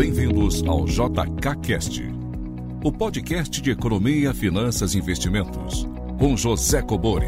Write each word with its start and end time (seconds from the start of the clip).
Bem-vindos 0.00 0.62
ao 0.62 0.86
JKCast, 0.86 2.00
o 2.82 2.90
podcast 2.90 3.60
de 3.60 3.70
economia, 3.70 4.32
finanças 4.32 4.94
e 4.94 4.98
investimentos, 4.98 5.86
com 6.18 6.34
José 6.38 6.80
Cobori. 6.80 7.26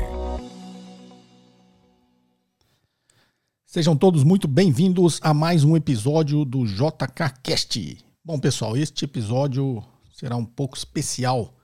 Sejam 3.67 3.95
todos 3.95 4.25
muito 4.25 4.49
bem-vindos 4.49 5.21
a 5.23 5.35
mais 5.35 5.65
um 5.65 5.77
episódio 5.77 6.47
do 6.47 6.65
JKCast. 6.65 7.99
Bom, 8.25 8.39
pessoal, 8.39 8.75
este 8.75 9.05
episódio 9.05 9.85
será 10.11 10.35
um 10.37 10.47
pouco 10.47 10.75
especial. 10.75 11.55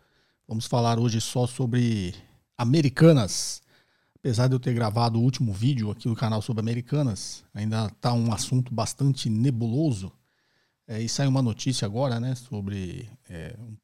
Vamos 0.46 0.66
falar 0.66 0.98
hoje 0.98 1.22
só 1.22 1.46
sobre 1.46 2.14
Americanas. 2.58 3.62
Apesar 4.14 4.46
de 4.46 4.54
eu 4.54 4.60
ter 4.60 4.74
gravado 4.74 5.18
o 5.18 5.22
último 5.22 5.54
vídeo 5.54 5.90
aqui 5.90 6.06
no 6.06 6.14
canal 6.14 6.42
sobre 6.42 6.60
Americanas, 6.60 7.44
ainda 7.54 7.86
está 7.86 8.12
um 8.12 8.30
assunto 8.30 8.74
bastante 8.74 9.30
nebuloso. 9.30 10.12
É, 10.88 11.02
e 11.02 11.08
saiu 11.08 11.28
uma 11.28 11.42
notícia 11.42 11.84
agora 11.84 12.18
né, 12.18 12.34
sobre 12.34 13.06
é, 13.28 13.54
um 13.58 13.76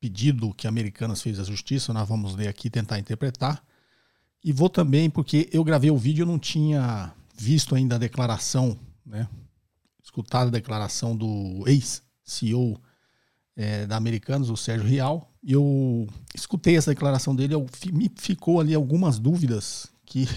pedido 0.00 0.52
que 0.52 0.66
a 0.66 0.70
Americanas 0.70 1.22
fez 1.22 1.38
à 1.38 1.44
justiça. 1.44 1.92
Nós 1.92 2.08
vamos 2.08 2.34
ler 2.34 2.48
aqui 2.48 2.68
tentar 2.68 2.98
interpretar. 2.98 3.62
E 4.42 4.52
vou 4.52 4.68
também, 4.68 5.08
porque 5.08 5.48
eu 5.52 5.62
gravei 5.62 5.92
o 5.92 5.96
vídeo 5.96 6.24
e 6.24 6.26
não 6.26 6.38
tinha 6.38 7.14
visto 7.36 7.76
ainda 7.76 7.94
a 7.94 7.98
declaração, 7.98 8.76
né, 9.06 9.28
escutado 10.02 10.48
a 10.48 10.50
declaração 10.50 11.16
do 11.16 11.62
ex-CEO 11.68 12.80
é, 13.54 13.86
da 13.86 13.96
Americanas, 13.96 14.50
o 14.50 14.56
Sérgio 14.56 14.88
Rial, 14.88 15.32
e 15.42 15.52
eu 15.52 16.08
escutei 16.34 16.76
essa 16.76 16.90
declaração 16.90 17.34
dele, 17.34 17.54
eu, 17.54 17.66
me 17.92 18.10
ficou 18.16 18.60
ali 18.60 18.74
algumas 18.74 19.18
dúvidas 19.18 19.88
que 20.04 20.28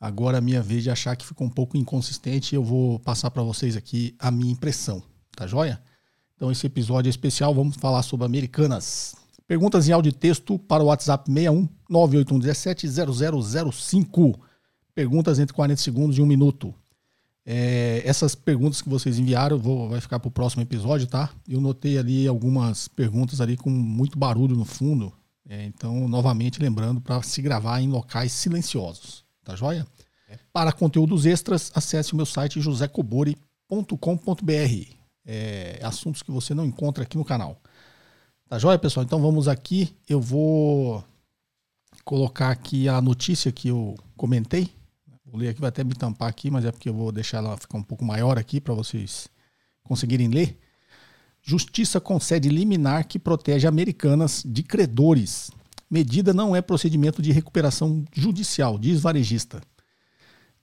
agora 0.00 0.38
é 0.38 0.40
minha 0.40 0.62
vez 0.62 0.82
de 0.82 0.90
achar 0.90 1.14
que 1.14 1.26
ficou 1.26 1.46
um 1.46 1.50
pouco 1.50 1.76
inconsistente 1.76 2.54
eu 2.54 2.64
vou 2.64 2.98
passar 2.98 3.30
para 3.30 3.42
vocês 3.42 3.76
aqui 3.76 4.14
a 4.18 4.30
minha 4.30 4.52
impressão, 4.52 5.02
tá 5.36 5.46
joia? 5.46 5.80
Então 6.34 6.50
esse 6.50 6.66
episódio 6.66 7.08
é 7.08 7.10
especial, 7.10 7.54
vamos 7.54 7.76
falar 7.76 8.02
sobre 8.02 8.24
Americanas. 8.24 9.14
Perguntas 9.46 9.88
em 9.88 9.92
áudio 9.92 10.10
e 10.10 10.12
texto 10.12 10.58
para 10.58 10.82
o 10.82 10.86
WhatsApp 10.86 11.30
61 11.30 11.68
98117 11.88 12.88
0005. 13.72 14.40
Perguntas 14.94 15.38
entre 15.38 15.52
40 15.54 15.82
segundos 15.82 16.16
e 16.16 16.22
1 16.22 16.26
minuto. 16.26 16.74
É, 17.44 18.00
essas 18.04 18.34
perguntas 18.34 18.80
que 18.80 18.88
vocês 18.88 19.18
enviaram 19.18 19.58
vou, 19.58 19.88
vai 19.88 20.00
ficar 20.00 20.20
para 20.20 20.28
o 20.28 20.30
próximo 20.30 20.62
episódio, 20.62 21.06
tá? 21.06 21.30
Eu 21.48 21.60
notei 21.60 21.98
ali 21.98 22.26
algumas 22.28 22.86
perguntas 22.86 23.40
ali 23.40 23.56
com 23.56 23.70
muito 23.70 24.18
barulho 24.18 24.54
no 24.54 24.64
fundo. 24.64 25.12
É, 25.48 25.64
então, 25.64 26.06
novamente, 26.06 26.62
lembrando 26.62 27.00
para 27.00 27.20
se 27.22 27.42
gravar 27.42 27.80
em 27.80 27.88
locais 27.88 28.30
silenciosos, 28.30 29.24
tá 29.50 29.56
joia? 29.56 29.86
É. 30.28 30.38
Para 30.52 30.72
conteúdos 30.72 31.26
extras, 31.26 31.70
acesse 31.74 32.12
o 32.12 32.16
meu 32.16 32.26
site 32.26 32.60
josecobori.com.br. 32.60 34.94
É, 35.26 35.78
assuntos 35.82 36.22
que 36.22 36.30
você 36.30 36.54
não 36.54 36.64
encontra 36.64 37.04
aqui 37.04 37.16
no 37.16 37.24
canal. 37.24 37.60
Tá 38.48 38.58
joia, 38.58 38.78
pessoal? 38.78 39.04
Então 39.04 39.20
vamos 39.20 39.48
aqui. 39.48 39.94
Eu 40.08 40.20
vou 40.20 41.04
colocar 42.04 42.50
aqui 42.50 42.88
a 42.88 43.00
notícia 43.00 43.52
que 43.52 43.68
eu 43.68 43.96
comentei 44.16 44.70
Vou 45.30 45.40
ler 45.40 45.50
aqui, 45.50 45.60
vai 45.60 45.68
até 45.68 45.84
me 45.84 45.94
tampar 45.94 46.28
aqui, 46.28 46.50
mas 46.50 46.64
é 46.64 46.72
porque 46.72 46.88
eu 46.88 46.94
vou 46.94 47.12
deixar 47.12 47.38
ela 47.38 47.56
ficar 47.56 47.78
um 47.78 47.82
pouco 47.82 48.04
maior 48.04 48.36
aqui 48.36 48.60
para 48.60 48.74
vocês 48.74 49.28
conseguirem 49.84 50.28
ler. 50.28 50.58
Justiça 51.40 52.00
concede 52.00 52.48
liminar 52.48 53.06
que 53.06 53.18
protege 53.18 53.66
americanas 53.66 54.42
de 54.44 54.62
credores. 54.64 55.50
Medida 55.90 56.32
não 56.32 56.54
é 56.54 56.62
procedimento 56.62 57.20
de 57.20 57.32
recuperação 57.32 58.04
judicial, 58.14 58.78
diz 58.78 59.00
varejista. 59.00 59.60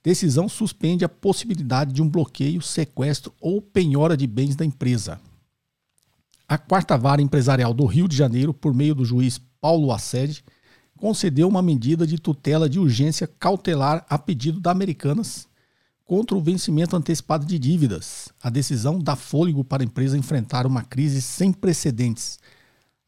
Decisão 0.02 0.48
suspende 0.48 1.04
a 1.04 1.08
possibilidade 1.08 1.92
de 1.92 2.00
um 2.00 2.08
bloqueio, 2.08 2.62
sequestro 2.62 3.34
ou 3.38 3.60
penhora 3.60 4.16
de 4.16 4.26
bens 4.26 4.56
da 4.56 4.64
empresa. 4.64 5.20
A 6.48 6.56
quarta 6.56 6.96
vara 6.96 7.20
empresarial 7.20 7.74
do 7.74 7.84
Rio 7.84 8.08
de 8.08 8.16
Janeiro, 8.16 8.54
por 8.54 8.72
meio 8.72 8.94
do 8.94 9.04
juiz 9.04 9.38
Paulo 9.60 9.92
Assede, 9.92 10.42
concedeu 10.96 11.46
uma 11.46 11.60
medida 11.60 12.06
de 12.06 12.18
tutela 12.18 12.68
de 12.68 12.78
urgência 12.78 13.26
cautelar 13.26 14.06
a 14.08 14.18
pedido 14.18 14.58
da 14.58 14.70
Americanas 14.70 15.46
contra 16.06 16.34
o 16.34 16.40
vencimento 16.40 16.96
antecipado 16.96 17.44
de 17.44 17.58
dívidas. 17.58 18.30
A 18.42 18.48
decisão 18.48 18.98
dá 18.98 19.14
fôlego 19.14 19.62
para 19.62 19.82
a 19.82 19.84
empresa 19.84 20.16
enfrentar 20.16 20.66
uma 20.66 20.82
crise 20.82 21.20
sem 21.20 21.52
precedentes, 21.52 22.38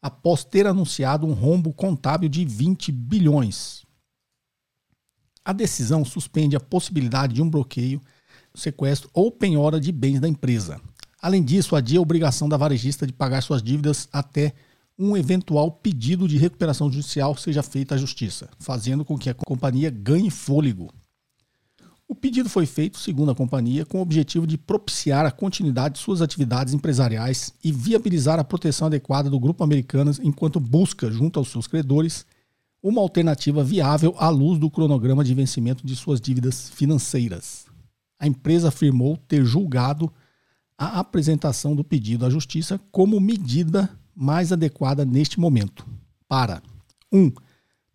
após 0.01 0.43
ter 0.43 0.65
anunciado 0.65 1.27
um 1.27 1.33
rombo 1.33 1.71
contábil 1.73 2.27
de 2.27 2.43
20 2.43 2.91
bilhões. 2.91 3.85
A 5.43 5.53
decisão 5.53 6.03
suspende 6.03 6.55
a 6.55 6.59
possibilidade 6.59 7.33
de 7.33 7.41
um 7.41 7.49
bloqueio, 7.49 8.01
sequestro 8.53 9.09
ou 9.13 9.31
penhora 9.31 9.79
de 9.79 9.91
bens 9.91 10.19
da 10.19 10.27
empresa. 10.27 10.81
Além 11.21 11.43
disso, 11.43 11.75
adia 11.75 11.99
a 11.99 12.01
obrigação 12.01 12.49
da 12.49 12.57
varejista 12.57 13.05
de 13.05 13.13
pagar 13.13 13.41
suas 13.41 13.61
dívidas 13.61 14.07
até 14.11 14.53
um 14.97 15.15
eventual 15.15 15.71
pedido 15.71 16.27
de 16.27 16.37
recuperação 16.37 16.91
judicial 16.91 17.35
seja 17.35 17.63
feito 17.63 17.93
à 17.93 17.97
justiça, 17.97 18.49
fazendo 18.59 19.05
com 19.05 19.17
que 19.17 19.29
a 19.29 19.33
companhia 19.33 19.89
ganhe 19.89 20.29
fôlego. 20.29 20.91
O 22.11 22.15
pedido 22.15 22.49
foi 22.49 22.65
feito, 22.65 22.99
segundo 22.99 23.31
a 23.31 23.35
companhia, 23.35 23.85
com 23.85 23.99
o 23.99 24.01
objetivo 24.01 24.45
de 24.45 24.57
propiciar 24.57 25.25
a 25.25 25.31
continuidade 25.31 25.93
de 25.93 26.01
suas 26.01 26.21
atividades 26.21 26.73
empresariais 26.73 27.53
e 27.63 27.71
viabilizar 27.71 28.37
a 28.37 28.43
proteção 28.43 28.87
adequada 28.87 29.29
do 29.29 29.39
grupo 29.39 29.63
Americanas 29.63 30.19
enquanto 30.21 30.59
busca, 30.59 31.09
junto 31.09 31.39
aos 31.39 31.47
seus 31.47 31.67
credores, 31.67 32.25
uma 32.83 32.99
alternativa 32.99 33.63
viável 33.63 34.13
à 34.17 34.27
luz 34.27 34.59
do 34.59 34.69
cronograma 34.69 35.23
de 35.23 35.33
vencimento 35.33 35.87
de 35.87 35.95
suas 35.95 36.19
dívidas 36.19 36.69
financeiras. 36.71 37.65
A 38.19 38.27
empresa 38.27 38.67
afirmou 38.67 39.15
ter 39.15 39.45
julgado 39.45 40.11
a 40.77 40.99
apresentação 40.99 41.73
do 41.73 41.81
pedido 41.81 42.25
à 42.25 42.29
justiça 42.29 42.77
como 42.91 43.21
medida 43.21 43.89
mais 44.13 44.51
adequada 44.51 45.05
neste 45.05 45.39
momento 45.39 45.87
para 46.27 46.61
1. 47.09 47.17
Um, 47.17 47.31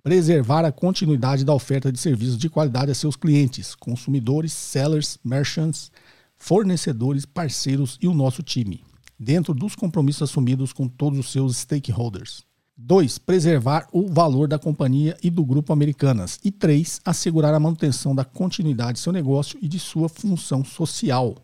preservar 0.07 0.65
a 0.65 0.71
continuidade 0.71 1.45
da 1.45 1.53
oferta 1.53 1.91
de 1.91 1.99
serviços 1.99 2.39
de 2.39 2.49
qualidade 2.49 2.93
a 2.93 2.95
seus 2.95 3.17
clientes, 3.17 3.75
consumidores, 3.75 4.53
sellers, 4.53 5.19
merchants, 5.25 5.91
fornecedores, 6.37 7.27
parceiros 7.27 7.99
e 8.01 8.07
o 8.07 8.15
nosso 8.15 8.41
time, 8.41 8.85
dentro 9.19 9.53
dos 9.53 9.75
compromissos 9.75 10.31
assumidos 10.31 10.73
com 10.73 10.87
todos 10.87 11.19
os 11.19 11.33
seus 11.33 11.57
stakeholders. 11.57 12.45
2. 12.77 13.19
Preservar 13.19 13.89
o 13.91 14.07
valor 14.07 14.47
da 14.47 14.61
companhia 14.61 15.17
e 15.25 15.29
do 15.29 15.45
grupo 15.45 15.73
Americanas. 15.73 16.39
E 16.45 16.53
3. 16.53 17.01
Assegurar 17.05 17.53
a 17.53 17.59
manutenção 17.59 18.15
da 18.15 18.25
continuidade 18.25 18.93
de 18.93 19.01
seu 19.01 19.13
negócio 19.13 19.59
e 19.61 19.67
de 19.67 19.81
sua 19.81 20.09
função 20.09 20.65
social 20.65 21.35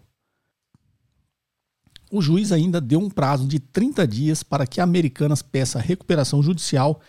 o 2.12 2.20
juiz 2.20 2.52
ainda 2.52 2.78
deu 2.78 3.00
um 3.00 3.08
prazo 3.08 3.48
de 3.48 3.58
30 3.58 4.06
dias 4.06 4.42
para 4.42 4.66
que 4.66 4.82
a 4.82 4.84
Americanas 4.84 5.40
peça 5.40 5.80
recuperação 5.80 6.42
judicial 6.42 7.00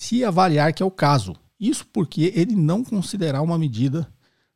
se 0.00 0.24
avaliar 0.24 0.72
que 0.72 0.82
é 0.82 0.86
o 0.86 0.90
caso. 0.90 1.36
Isso 1.60 1.86
porque 1.92 2.32
ele 2.34 2.56
não 2.56 2.82
considerar 2.82 3.42
uma 3.42 3.58
medida 3.58 4.10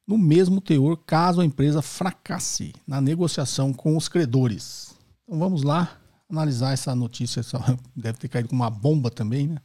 no 0.07 0.17
mesmo 0.17 0.59
teor 0.59 0.97
caso 0.97 1.43
a 1.43 1.45
empresa 1.45 1.83
fracasse 1.83 2.73
na 2.87 2.99
negociação 2.99 3.71
com 3.71 3.95
os 3.95 4.09
credores. 4.09 4.97
Então 5.23 5.39
vamos 5.39 5.63
lá 5.63 6.01
analisar 6.31 6.73
essa 6.73 6.95
notícia. 6.95 7.43
Deve 7.95 8.17
ter 8.17 8.29
caído 8.29 8.49
com 8.49 8.57
uma 8.57 8.71
bomba 8.71 9.11
também, 9.11 9.49
né? 9.49 9.59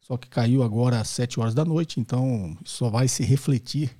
Só 0.00 0.16
que 0.16 0.30
caiu 0.30 0.62
agora 0.62 0.98
às 0.98 1.10
7 1.10 1.38
horas 1.38 1.54
da 1.54 1.64
noite, 1.64 2.00
então 2.00 2.56
só 2.64 2.88
vai 2.88 3.06
se 3.06 3.22
refletir 3.22 3.94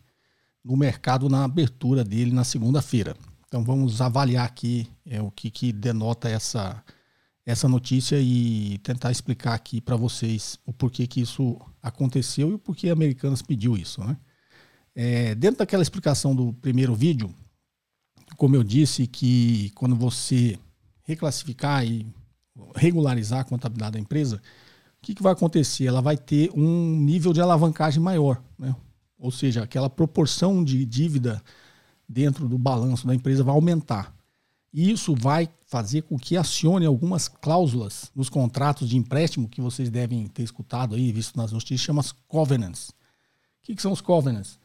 no 0.64 0.78
mercado 0.78 1.28
na 1.28 1.44
abertura 1.44 2.02
dele 2.02 2.32
na 2.32 2.42
segunda-feira. 2.42 3.14
Então 3.46 3.62
vamos 3.62 4.00
avaliar 4.00 4.46
aqui 4.46 4.88
é, 5.04 5.20
o 5.20 5.30
que, 5.30 5.50
que 5.50 5.74
denota 5.74 6.30
essa, 6.30 6.82
essa 7.44 7.68
notícia 7.68 8.20
e 8.20 8.78
tentar 8.78 9.10
explicar 9.10 9.54
aqui 9.54 9.80
para 9.80 9.96
vocês 9.96 10.58
o 10.64 10.72
porquê 10.72 11.06
que 11.06 11.20
isso 11.20 11.60
aconteceu 11.82 12.50
e 12.50 12.54
o 12.54 12.58
porquê 12.58 12.88
a 12.88 12.92
Americanas 12.92 13.42
pediu 13.42 13.76
isso. 13.76 14.02
Né? 14.02 14.16
É, 14.94 15.34
dentro 15.34 15.58
daquela 15.58 15.82
explicação 15.82 16.34
do 16.34 16.52
primeiro 16.52 16.94
vídeo, 16.94 17.34
como 18.36 18.54
eu 18.54 18.62
disse 18.62 19.06
que 19.06 19.70
quando 19.74 19.96
você 19.96 20.58
reclassificar 21.02 21.84
e 21.84 22.06
regularizar 22.76 23.40
a 23.40 23.44
contabilidade 23.44 23.92
da 23.92 23.98
empresa, 23.98 24.36
o 24.36 24.40
que, 25.02 25.14
que 25.14 25.22
vai 25.22 25.32
acontecer? 25.32 25.86
Ela 25.86 26.00
vai 26.00 26.16
ter 26.16 26.50
um 26.54 26.96
nível 26.96 27.32
de 27.32 27.40
alavancagem 27.40 28.00
maior, 28.00 28.40
né? 28.56 28.74
ou 29.18 29.32
seja, 29.32 29.62
aquela 29.62 29.90
proporção 29.90 30.62
de 30.62 30.84
dívida 30.84 31.42
dentro 32.08 32.48
do 32.48 32.56
balanço 32.56 33.06
da 33.06 33.14
empresa 33.14 33.42
vai 33.42 33.54
aumentar. 33.54 34.14
E 34.72 34.90
isso 34.90 35.14
vai 35.14 35.48
fazer 35.66 36.02
com 36.02 36.18
que 36.18 36.36
acione 36.36 36.86
algumas 36.86 37.28
cláusulas 37.28 38.10
nos 38.14 38.30
contratos 38.30 38.88
de 38.88 38.96
empréstimo 38.96 39.48
que 39.48 39.60
vocês 39.60 39.90
devem 39.90 40.26
ter 40.26 40.42
escutado 40.42 40.94
aí, 40.94 41.12
visto 41.12 41.36
nas 41.36 41.52
notícias, 41.52 41.80
chama 41.80 42.02
covenants. 42.26 42.88
O 42.88 42.94
que, 43.64 43.74
que, 43.74 43.82
são 43.82 43.92
os 43.92 44.00
covenants? 44.00 44.58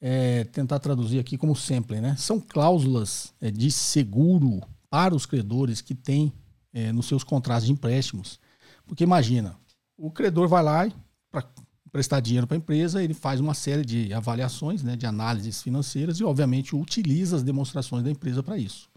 É, 0.00 0.44
tentar 0.44 0.78
traduzir 0.80 1.18
aqui 1.18 1.38
como 1.38 1.56
sempre, 1.56 2.00
né? 2.00 2.14
São 2.16 2.38
cláusulas 2.38 3.32
é, 3.40 3.50
de 3.50 3.70
seguro 3.70 4.60
para 4.90 5.14
os 5.14 5.24
credores 5.24 5.80
que 5.80 5.94
têm 5.94 6.32
é, 6.72 6.92
nos 6.92 7.06
seus 7.06 7.24
contratos 7.24 7.66
de 7.66 7.72
empréstimos. 7.72 8.38
Porque 8.86 9.02
imagina, 9.02 9.56
o 9.96 10.10
credor 10.10 10.46
vai 10.46 10.62
lá 10.62 10.88
para 11.30 11.48
prestar 11.90 12.20
dinheiro 12.20 12.46
para 12.46 12.56
a 12.56 12.58
empresa, 12.58 13.02
ele 13.02 13.14
faz 13.14 13.40
uma 13.40 13.54
série 13.54 13.84
de 13.84 14.12
avaliações, 14.12 14.82
né, 14.82 14.94
de 14.94 15.06
análises 15.06 15.62
financeiras 15.62 16.18
e, 16.18 16.24
obviamente, 16.24 16.76
utiliza 16.76 17.36
as 17.36 17.42
demonstrações 17.42 18.04
da 18.04 18.10
empresa 18.10 18.42
para 18.42 18.58
isso. 18.58 18.90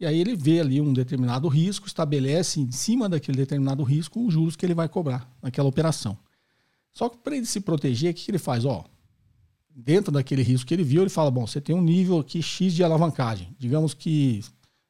E 0.00 0.06
aí 0.06 0.18
ele 0.18 0.34
vê 0.34 0.60
ali 0.60 0.80
um 0.80 0.94
determinado 0.94 1.46
risco, 1.46 1.86
estabelece 1.86 2.58
em 2.58 2.72
cima 2.72 3.06
daquele 3.06 3.36
determinado 3.36 3.82
risco 3.82 4.26
os 4.26 4.32
juros 4.32 4.56
que 4.56 4.64
ele 4.64 4.72
vai 4.72 4.88
cobrar 4.88 5.30
naquela 5.42 5.68
operação. 5.68 6.16
Só 6.90 7.10
que 7.10 7.18
para 7.18 7.36
ele 7.36 7.44
se 7.44 7.60
proteger, 7.60 8.10
o 8.10 8.14
que, 8.14 8.30
ele 8.30 8.38
faz? 8.38 8.64
Ó, 8.64 8.84
dentro 9.68 10.10
daquele 10.10 10.42
risco 10.42 10.66
que 10.66 10.72
ele 10.72 10.82
viu, 10.82 11.02
ele 11.02 11.10
fala: 11.10 11.30
bom, 11.30 11.46
você 11.46 11.60
tem 11.60 11.76
um 11.76 11.82
nível 11.82 12.18
aqui 12.18 12.42
X 12.42 12.72
de 12.72 12.82
alavancagem. 12.82 13.54
Digamos 13.58 13.92
que, 13.92 14.42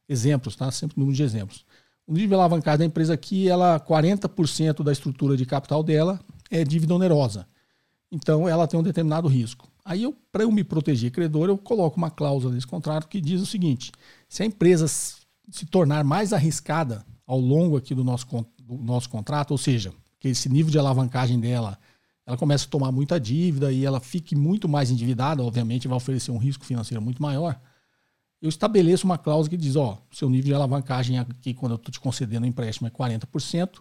exemplos, 0.08 0.54
tá? 0.54 0.70
Sempre 0.70 0.98
número 0.98 1.16
de 1.16 1.24
exemplos. 1.24 1.64
O 2.06 2.12
nível 2.12 2.28
de 2.28 2.34
alavancagem 2.34 2.78
da 2.78 2.84
empresa 2.84 3.12
aqui, 3.12 3.48
ela 3.48 3.80
40% 3.80 4.82
da 4.84 4.92
estrutura 4.92 5.36
de 5.36 5.44
capital 5.44 5.82
dela 5.82 6.20
é 6.48 6.62
dívida 6.64 6.94
onerosa. 6.94 7.48
Então 8.10 8.48
ela 8.48 8.66
tem 8.66 8.78
um 8.78 8.82
determinado 8.82 9.26
risco. 9.28 9.69
Aí 9.90 10.04
eu, 10.04 10.16
para 10.30 10.44
eu 10.44 10.52
me 10.52 10.62
proteger 10.62 11.10
credor, 11.10 11.48
eu 11.48 11.58
coloco 11.58 11.96
uma 11.96 12.12
cláusula 12.12 12.54
nesse 12.54 12.64
contrato 12.64 13.08
que 13.08 13.20
diz 13.20 13.40
o 13.40 13.46
seguinte: 13.46 13.90
se 14.28 14.40
a 14.40 14.46
empresa 14.46 14.86
se 14.86 15.66
tornar 15.68 16.04
mais 16.04 16.32
arriscada 16.32 17.04
ao 17.26 17.40
longo 17.40 17.76
aqui 17.76 17.92
do 17.92 18.04
nosso, 18.04 18.24
do 18.56 18.78
nosso 18.78 19.10
contrato, 19.10 19.50
ou 19.50 19.58
seja, 19.58 19.92
que 20.20 20.28
esse 20.28 20.48
nível 20.48 20.70
de 20.70 20.78
alavancagem 20.78 21.40
dela 21.40 21.76
ela 22.24 22.36
começa 22.36 22.66
a 22.66 22.70
tomar 22.70 22.92
muita 22.92 23.18
dívida 23.18 23.72
e 23.72 23.84
ela 23.84 23.98
fique 23.98 24.36
muito 24.36 24.68
mais 24.68 24.92
endividada, 24.92 25.42
obviamente 25.42 25.88
vai 25.88 25.96
oferecer 25.96 26.30
um 26.30 26.38
risco 26.38 26.64
financeiro 26.64 27.02
muito 27.02 27.20
maior. 27.20 27.60
Eu 28.40 28.48
estabeleço 28.48 29.04
uma 29.04 29.18
cláusula 29.18 29.50
que 29.50 29.56
diz, 29.56 29.74
ó, 29.74 30.00
seu 30.12 30.30
nível 30.30 30.46
de 30.46 30.54
alavancagem 30.54 31.18
aqui 31.18 31.52
quando 31.52 31.72
eu 31.72 31.76
estou 31.76 31.90
te 31.90 31.98
concedendo 31.98 32.46
o 32.46 32.48
empréstimo 32.48 32.86
é 32.86 32.90
40%. 32.92 33.80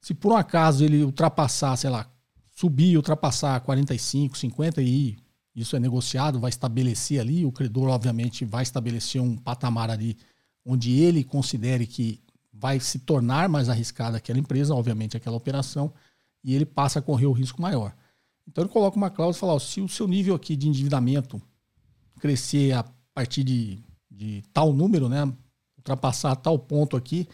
Se 0.00 0.14
por 0.14 0.32
um 0.32 0.36
acaso 0.36 0.84
ele 0.84 1.04
ultrapassar, 1.04 1.76
sei 1.76 1.90
lá, 1.90 2.10
subir, 2.50 2.96
ultrapassar 2.96 3.60
45, 3.60 4.36
50 4.36 4.82
e 4.82 5.16
isso 5.54 5.76
é 5.76 5.80
negociado, 5.80 6.40
vai 6.40 6.48
estabelecer 6.48 7.20
ali, 7.20 7.44
o 7.44 7.52
credor 7.52 7.88
obviamente 7.88 8.44
vai 8.44 8.62
estabelecer 8.62 9.20
um 9.20 9.36
patamar 9.36 9.90
ali 9.90 10.16
onde 10.64 10.98
ele 10.98 11.22
considere 11.22 11.86
que 11.86 12.20
vai 12.52 12.80
se 12.80 13.00
tornar 13.00 13.48
mais 13.48 13.68
arriscada 13.68 14.16
aquela 14.16 14.38
empresa, 14.38 14.74
obviamente 14.74 15.16
aquela 15.16 15.36
operação, 15.36 15.92
e 16.42 16.54
ele 16.54 16.64
passa 16.64 16.98
a 16.98 17.02
correr 17.02 17.26
o 17.26 17.32
risco 17.32 17.60
maior. 17.60 17.94
Então 18.46 18.64
ele 18.64 18.72
coloca 18.72 18.96
uma 18.96 19.10
cláusula 19.10 19.36
e 19.36 19.40
fala: 19.40 19.52
ó, 19.54 19.58
se 19.58 19.80
o 19.80 19.88
seu 19.88 20.06
nível 20.06 20.34
aqui 20.34 20.56
de 20.56 20.68
endividamento 20.68 21.40
crescer 22.20 22.72
a 22.72 22.84
partir 23.12 23.44
de, 23.44 23.78
de 24.10 24.42
tal 24.52 24.72
número, 24.72 25.08
né, 25.08 25.30
ultrapassar 25.76 26.36
tal 26.36 26.58
ponto 26.58 26.96
aqui, 26.96 27.28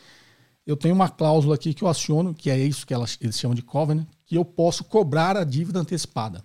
eu 0.67 0.77
tenho 0.77 0.95
uma 0.95 1.09
cláusula 1.09 1.55
aqui 1.55 1.75
que 1.75 1.83
eu 1.83 1.89
aciono, 1.89 2.35
que 2.35 2.51
é 2.51 2.59
isso 2.59 2.87
que 2.87 2.95
elas, 2.95 3.19
eles 3.21 3.39
chamam 3.39 3.55
de 3.55 3.63
covenant, 3.63 4.07
que 4.25 4.37
eu 4.37 4.45
posso 4.45 4.85
cobrar 4.85 5.37
a 5.37 5.45
dívida 5.45 5.81
antecipada. 5.81 6.45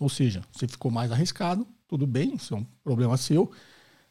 Ou 0.00 0.08
seja, 0.08 0.42
você 0.52 0.66
ficou 0.66 0.90
mais 0.90 1.12
arriscado, 1.12 1.66
tudo 1.86 2.06
bem, 2.06 2.34
isso 2.34 2.54
é 2.54 2.56
um 2.56 2.64
problema 2.82 3.16
seu, 3.16 3.50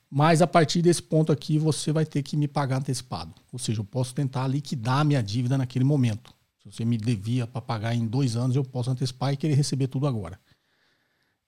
mas 0.10 0.42
a 0.42 0.48
partir 0.48 0.82
desse 0.82 1.02
ponto 1.02 1.32
aqui 1.32 1.58
você 1.58 1.92
vai 1.92 2.06
ter 2.06 2.22
que 2.22 2.36
me 2.36 2.48
pagar 2.48 2.78
antecipado. 2.78 3.34
Ou 3.52 3.58
seja, 3.58 3.80
eu 3.80 3.86
posso 3.86 4.14
tentar 4.14 4.48
liquidar 4.48 5.00
a 5.00 5.04
minha 5.04 5.24
dívida 5.24 5.58
naquele 5.58 5.86
momento. 5.86 6.34
Se 6.62 6.72
você 6.72 6.86
me 6.86 6.98
devia 6.98 7.48
para 7.48 7.62
pagar 7.62 7.96
em 7.96 8.06
dois 8.06 8.36
anos, 8.36 8.56
eu 8.56 8.64
posso 8.64 8.92
antecipar 8.92 9.34
e 9.34 9.38
querer 9.38 9.56
receber 9.56 9.88
tudo 9.88 10.06
agora. 10.06 10.40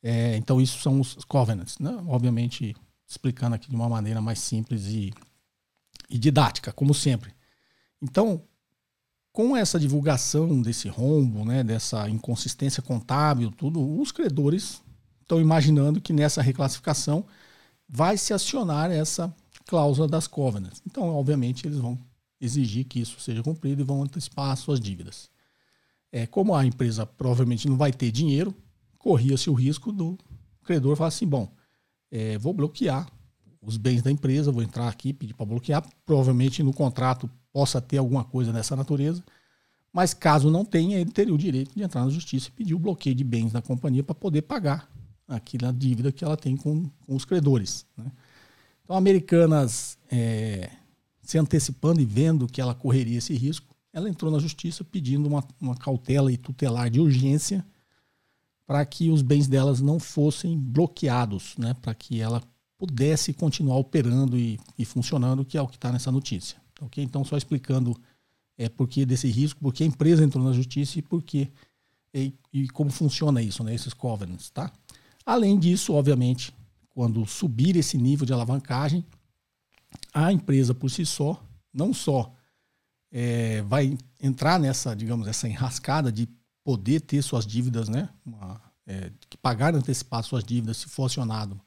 É, 0.01 0.35
então, 0.38 0.59
isso 0.59 0.80
são 0.80 1.00
os 1.00 1.24
covenants. 1.25 1.77
Né? 1.77 1.91
Obviamente, 2.07 2.75
explicando 3.07 3.56
aqui 3.56 3.69
de 3.69 3.75
uma 3.75 3.88
maneira 3.88 4.19
mais 4.19 4.39
simples 4.39 4.88
e, 4.88 5.13
e 6.09 6.18
didática, 6.18 6.74
como 6.74 6.94
sempre. 6.94 7.33
Então, 8.01 8.44
com 9.33 9.57
essa 9.57 9.80
divulgação 9.80 10.62
desse 10.62 10.88
rombo, 10.88 11.44
né, 11.44 11.63
dessa 11.63 12.07
inconsistência 12.07 12.83
contábil, 12.83 13.51
tudo, 13.51 14.00
os 14.00 14.12
credores 14.12 14.81
estão 15.24 15.41
imaginando 15.41 16.00
que 16.00 16.13
nessa 16.13 16.39
reclassificação 16.41 17.25
vai 17.89 18.15
se 18.15 18.31
acionar 18.31 18.91
essa 18.91 19.35
cláusula 19.65 20.07
das 20.07 20.27
covenants. 20.27 20.83
Então, 20.85 21.09
obviamente, 21.15 21.65
eles 21.65 21.80
vão 21.80 21.97
exigir 22.39 22.85
que 22.85 23.00
isso 23.00 23.19
seja 23.19 23.41
cumprido 23.41 23.81
e 23.81 23.85
vão 23.85 24.03
antecipar 24.03 24.56
suas 24.56 24.80
dívidas. 24.80 25.31
É, 26.12 26.27
como 26.27 26.53
a 26.53 26.63
empresa 26.63 27.03
provavelmente 27.03 27.68
não 27.68 27.75
vai 27.75 27.91
ter 27.91 28.12
dinheiro, 28.12 28.53
corria-se 29.00 29.50
o 29.50 29.53
risco 29.53 29.91
do 29.91 30.15
credor 30.63 30.95
falar 30.95 31.07
assim: 31.07 31.25
bom, 31.25 31.51
é, 32.12 32.38
vou 32.38 32.53
bloquear 32.53 33.09
os 33.59 33.77
bens 33.77 34.03
da 34.03 34.12
empresa, 34.12 34.51
vou 34.51 34.62
entrar 34.62 34.88
aqui, 34.89 35.12
pedir 35.12 35.33
para 35.33 35.45
bloquear. 35.45 35.83
Provavelmente 36.06 36.62
no 36.62 36.74
contrato 36.74 37.27
possa 37.54 37.80
ter 37.80 38.00
alguma 38.00 38.24
coisa 38.24 38.52
dessa 38.52 38.76
natureza, 38.76 39.24
mas 39.94 40.14
caso 40.14 40.50
não 40.50 40.66
tenha, 40.66 41.00
ele 41.00 41.12
teria 41.12 41.34
o 41.34 41.38
direito 41.38 41.72
de 41.76 41.84
entrar 41.84 42.04
na 42.04 42.10
justiça 42.10 42.50
e 42.50 42.52
pedir 42.52 42.74
o 42.74 42.80
bloqueio 42.80 43.16
de 43.16 43.24
bens 43.24 43.52
da 43.52 43.62
companhia 43.62 44.04
para 44.04 44.16
poder 44.16 44.42
pagar 44.42 44.92
aquela 45.28 45.72
dívida 45.72 46.12
que 46.12 46.26
ela 46.26 46.36
tem 46.36 46.58
com, 46.58 46.90
com 47.06 47.16
os 47.16 47.24
credores. 47.24 47.86
Né? 47.96 48.12
Então, 48.84 48.96
Americanas 48.96 49.98
é, 50.12 50.72
se 51.22 51.38
antecipando 51.38 52.02
e 52.02 52.06
vendo 52.06 52.48
que 52.48 52.60
ela 52.60 52.74
correria 52.74 53.20
esse 53.20 53.36
risco, 53.36 53.74
ela 53.94 54.10
entrou 54.10 54.32
na 54.32 54.40
justiça 54.40 54.84
pedindo 54.84 55.28
uma, 55.28 55.44
uma 55.62 55.76
cautela 55.76 56.32
e 56.32 56.38
tutelar 56.38 56.90
de 56.90 57.00
urgência 57.00 57.64
para 58.66 58.84
que 58.86 59.10
os 59.10 59.22
bens 59.22 59.48
delas 59.48 59.80
não 59.80 60.00
fossem 60.00 60.58
bloqueados, 60.58 61.56
né, 61.58 61.76
para 61.76 61.94
que 61.94 62.20
ela 62.20 62.42
pudesse 62.78 63.32
continuar 63.34 63.78
operando 63.78 64.38
e, 64.38 64.60
e 64.78 64.84
funcionando, 64.84 65.46
que 65.46 65.58
é 65.58 65.62
o 65.62 65.68
que 65.68 65.76
está 65.76 65.92
nessa 65.92 66.12
notícia. 66.12 66.62
Okay? 66.81 67.04
Então, 67.04 67.24
só 67.24 67.38
explicando 67.38 67.96
é, 68.58 68.70
por 68.70 68.88
que 68.88 69.06
desse 69.06 69.30
risco, 69.30 69.60
por 69.60 69.74
que 69.74 69.84
a 69.84 69.88
empresa 69.88 70.24
entrou 70.24 70.44
na 70.44 70.54
justiça 70.54 71.00
e 71.00 71.02
por 71.02 71.24
que 71.24 71.52
e, 72.14 72.34
e 72.52 72.68
como 72.70 72.92
funciona 72.92 73.42
isso, 73.42 73.64
né, 73.64 73.74
esses 73.74 73.94
covenants. 73.94 74.50
Tá? 74.50 74.72
Além 75.25 75.58
disso, 75.58 75.94
obviamente, 75.94 76.54
quando 76.90 77.25
subir 77.25 77.75
esse 77.75 77.98
nível 77.98 78.25
de 78.25 78.34
alavancagem, 78.34 79.04
a 80.14 80.31
empresa 80.31 80.74
por 80.74 80.90
si 80.90 81.06
só, 81.06 81.44
não 81.74 81.94
só 81.94 82.31
é, 83.12 83.62
vai 83.64 83.98
entrar 84.22 84.60
nessa, 84.60 84.96
digamos, 84.96 85.28
essa 85.28 85.48
enrascada 85.48 86.12
de 86.12 86.28
poder 86.64 87.02
ter 87.02 87.22
suas 87.22 87.46
dívidas, 87.46 87.90
né? 87.90 88.10
Uma, 88.26 88.62
é, 88.86 89.12
pagar 89.42 89.76
antecipado 89.76 90.26
suas 90.26 90.44
dívidas 90.44 90.78
se 90.78 90.90
for 90.90 91.06
acionado 91.06 91.60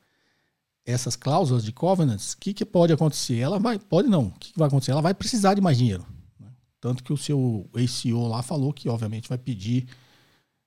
essas 0.87 1.17
cláusulas 1.17 1.65
de 1.65 1.73
covenants, 1.73 2.33
o 2.33 2.39
que, 2.39 2.55
que 2.55 2.65
pode 2.65 2.93
acontecer? 2.93 3.39
Ela 3.39 3.59
vai, 3.59 3.79
pode 3.79 4.09
não, 4.09 4.29
o 4.29 4.31
que, 4.33 4.53
que 4.53 4.59
vai 4.59 4.69
acontecer? 4.69 4.93
Ela 4.93 5.03
vai 5.03 5.13
precisar 5.13 5.55
de 5.55 5.61
mais 5.61 5.77
dinheiro. 5.77 6.07
Né? 6.39 6.47
Tanto 6.81 7.03
que 7.03 7.13
o 7.13 7.17
seu 7.17 7.69
ACO 7.75 8.29
lá 8.29 8.41
falou 8.41 8.73
que, 8.73 8.89
obviamente, 8.89 9.29
vai 9.29 9.37
pedir 9.37 9.89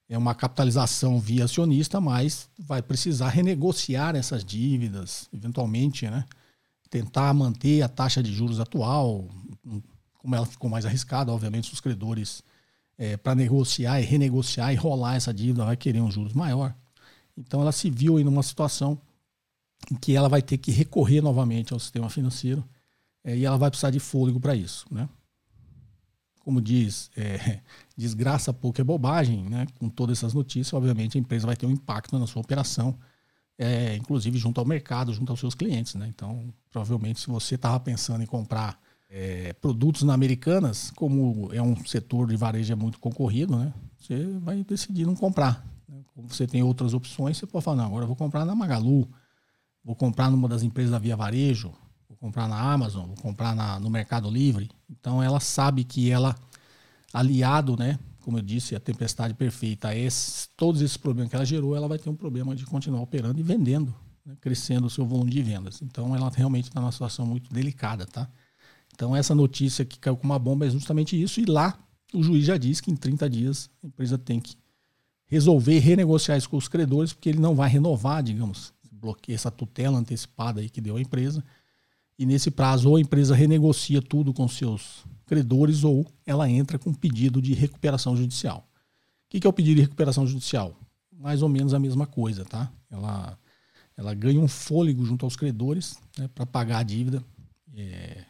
é 0.09 0.17
uma 0.17 0.33
capitalização 0.33 1.19
via 1.19 1.45
acionista, 1.45 2.01
mas 2.01 2.49
vai 2.57 2.81
precisar 2.81 3.29
renegociar 3.29 4.15
essas 4.15 4.43
dívidas, 4.43 5.29
eventualmente, 5.31 6.09
né? 6.09 6.25
tentar 6.89 7.31
manter 7.31 7.83
a 7.83 7.87
taxa 7.87 8.21
de 8.23 8.33
juros 8.33 8.59
atual, 8.59 9.29
como 10.17 10.35
ela 10.35 10.47
ficou 10.47 10.67
mais 10.67 10.85
arriscada, 10.85 11.31
obviamente 11.31 11.71
os 11.71 11.79
credores 11.79 12.43
é, 12.97 13.15
para 13.15 13.35
negociar 13.35 14.01
e 14.01 14.03
renegociar 14.03 14.73
e 14.73 14.75
rolar 14.75 15.15
essa 15.15 15.31
dívida 15.31 15.63
vai 15.63 15.77
querer 15.77 16.01
um 16.01 16.11
juros 16.11 16.33
maior. 16.33 16.75
Então 17.37 17.61
ela 17.61 17.71
se 17.71 17.89
viu 17.89 18.19
em 18.19 18.27
uma 18.27 18.41
situação 18.41 18.99
em 19.91 19.95
que 19.95 20.15
ela 20.15 20.29
vai 20.29 20.41
ter 20.41 20.57
que 20.57 20.71
recorrer 20.71 21.21
novamente 21.21 21.73
ao 21.73 21.79
sistema 21.79 22.09
financeiro 22.09 22.63
é, 23.23 23.35
e 23.35 23.45
ela 23.45 23.57
vai 23.57 23.69
precisar 23.69 23.91
de 23.91 23.99
fôlego 23.99 24.39
para 24.39 24.55
isso, 24.55 24.85
né? 24.91 25.07
Como 26.41 26.61
diz, 26.61 27.11
é, 27.15 27.61
desgraça 27.97 28.53
pouco 28.53 28.79
é 28.79 28.83
bobagem, 28.83 29.43
né? 29.49 29.67
Com 29.77 29.89
todas 29.89 30.19
essas 30.19 30.33
notícias, 30.33 30.73
obviamente 30.73 31.17
a 31.17 31.21
empresa 31.21 31.45
vai 31.45 31.55
ter 31.55 31.65
um 31.65 31.71
impacto 31.71 32.17
na 32.17 32.27
sua 32.27 32.41
operação 32.41 32.97
é, 33.59 33.97
inclusive 33.97 34.37
junto 34.37 34.59
ao 34.61 34.65
mercado, 34.65 35.13
junto 35.13 35.31
aos 35.31 35.39
seus 35.39 35.53
clientes. 35.53 35.93
Né? 35.95 36.07
Então, 36.07 36.51
provavelmente, 36.71 37.19
se 37.19 37.27
você 37.27 37.55
estava 37.55 37.77
pensando 37.77 38.23
em 38.23 38.25
comprar 38.25 38.81
é, 39.09 39.51
produtos 39.53 40.03
na 40.03 40.13
Americanas, 40.13 40.91
como 40.91 41.49
é 41.51 41.61
um 41.61 41.75
setor 41.85 42.27
de 42.27 42.37
varejo 42.37 42.71
é 42.71 42.75
muito 42.75 42.97
concorrido, 42.99 43.57
né? 43.57 43.73
você 43.99 44.25
vai 44.39 44.63
decidir 44.63 45.05
não 45.05 45.15
comprar. 45.15 45.65
Né? 45.89 45.97
Como 46.15 46.29
você 46.29 46.47
tem 46.47 46.63
outras 46.63 46.93
opções, 46.93 47.37
você 47.37 47.45
pode 47.45 47.65
falar, 47.65 47.77
não, 47.77 47.85
agora 47.85 48.03
eu 48.03 48.07
vou 48.07 48.15
comprar 48.15 48.45
na 48.45 48.55
Magalu, 48.55 49.05
vou 49.89 49.95
comprar 49.95 50.29
numa 50.29 50.47
das 50.47 50.61
empresas 50.61 50.91
da 50.91 50.99
Via 50.99 51.15
Varejo, 51.15 51.73
vou 52.07 52.15
comprar 52.15 52.47
na 52.47 52.61
Amazon, 52.61 53.07
vou 53.07 53.15
comprar 53.15 53.55
na, 53.55 53.79
no 53.79 53.89
Mercado 53.89 54.29
Livre. 54.29 54.69
Então, 54.87 55.23
ela 55.23 55.39
sabe 55.39 55.83
que 55.83 56.11
ela, 56.11 56.35
aliado 57.11 57.75
né, 57.75 57.97
como 58.21 58.37
eu 58.37 58.41
disse, 58.43 58.75
a 58.75 58.79
tempestade 58.79 59.33
perfeita, 59.33 59.95
esses, 59.95 60.47
todos 60.55 60.83
esses 60.83 60.95
problemas 60.95 61.31
que 61.31 61.35
ela 61.35 61.43
gerou, 61.43 61.75
ela 61.75 61.87
vai 61.87 61.97
ter 61.97 62.07
um 62.07 62.15
problema 62.15 62.55
de 62.55 62.67
continuar 62.67 63.01
operando 63.01 63.39
e 63.39 63.43
vendendo, 63.43 63.91
né, 64.23 64.37
crescendo 64.39 64.85
o 64.85 64.91
seu 64.91 65.07
volume 65.07 65.31
de 65.31 65.41
vendas. 65.41 65.81
Então 65.81 66.15
ela 66.15 66.29
realmente 66.29 66.65
está 66.65 66.79
numa 66.79 66.91
situação 66.91 67.25
muito 67.25 67.51
delicada, 67.51 68.05
tá? 68.05 68.29
Então 68.93 69.15
essa 69.15 69.33
notícia 69.33 69.83
que 69.83 69.97
caiu 69.97 70.15
com 70.15 70.23
uma 70.23 70.37
bomba 70.37 70.67
é 70.67 70.69
justamente 70.69 71.19
isso, 71.19 71.41
e 71.41 71.45
lá 71.45 71.75
o 72.13 72.21
juiz 72.21 72.45
já 72.45 72.57
disse 72.57 72.83
que 72.83 72.91
em 72.91 72.95
30 72.95 73.27
dias 73.27 73.71
a 73.83 73.87
empresa 73.87 74.19
tem 74.19 74.39
que 74.39 74.55
resolver 75.25 75.79
renegociar 75.79 76.37
isso 76.37 76.49
com 76.49 76.57
os 76.57 76.67
credores, 76.67 77.11
porque 77.11 77.29
ele 77.29 77.39
não 77.39 77.55
vai 77.55 77.67
renovar, 77.67 78.21
digamos, 78.21 78.71
bloqueia 78.99 79.35
essa 79.35 79.49
tutela 79.51 79.97
antecipada 79.97 80.61
aí 80.61 80.69
que 80.69 80.81
deu 80.81 80.97
à 80.97 81.01
empresa. 81.01 81.43
E 82.17 82.25
nesse 82.25 82.51
prazo, 82.51 82.89
ou 82.89 82.97
a 82.97 83.01
empresa 83.01 83.33
renegocia 83.33 84.01
tudo 84.01 84.33
com 84.33 84.47
seus 84.47 85.05
credores 85.25 85.83
ou 85.83 86.05
ela 86.25 86.49
entra 86.49 86.77
com 86.77 86.93
pedido 86.93 87.41
de 87.41 87.53
recuperação 87.53 88.17
judicial. 88.17 88.67
O 89.25 89.39
que 89.39 89.45
é 89.45 89.49
o 89.49 89.53
pedido 89.53 89.75
de 89.75 89.83
recuperação 89.83 90.27
judicial? 90.27 90.75
Mais 91.17 91.41
ou 91.41 91.47
menos 91.47 91.73
a 91.73 91.79
mesma 91.79 92.05
coisa, 92.05 92.43
tá? 92.43 92.71
Ela, 92.89 93.37
ela 93.95 94.13
ganha 94.13 94.39
um 94.39 94.47
fôlego 94.47 95.05
junto 95.05 95.25
aos 95.25 95.35
credores 95.35 95.97
né, 96.17 96.27
para 96.33 96.45
pagar 96.45 96.79
a 96.79 96.83
dívida. 96.83 97.23
É, 97.73 98.25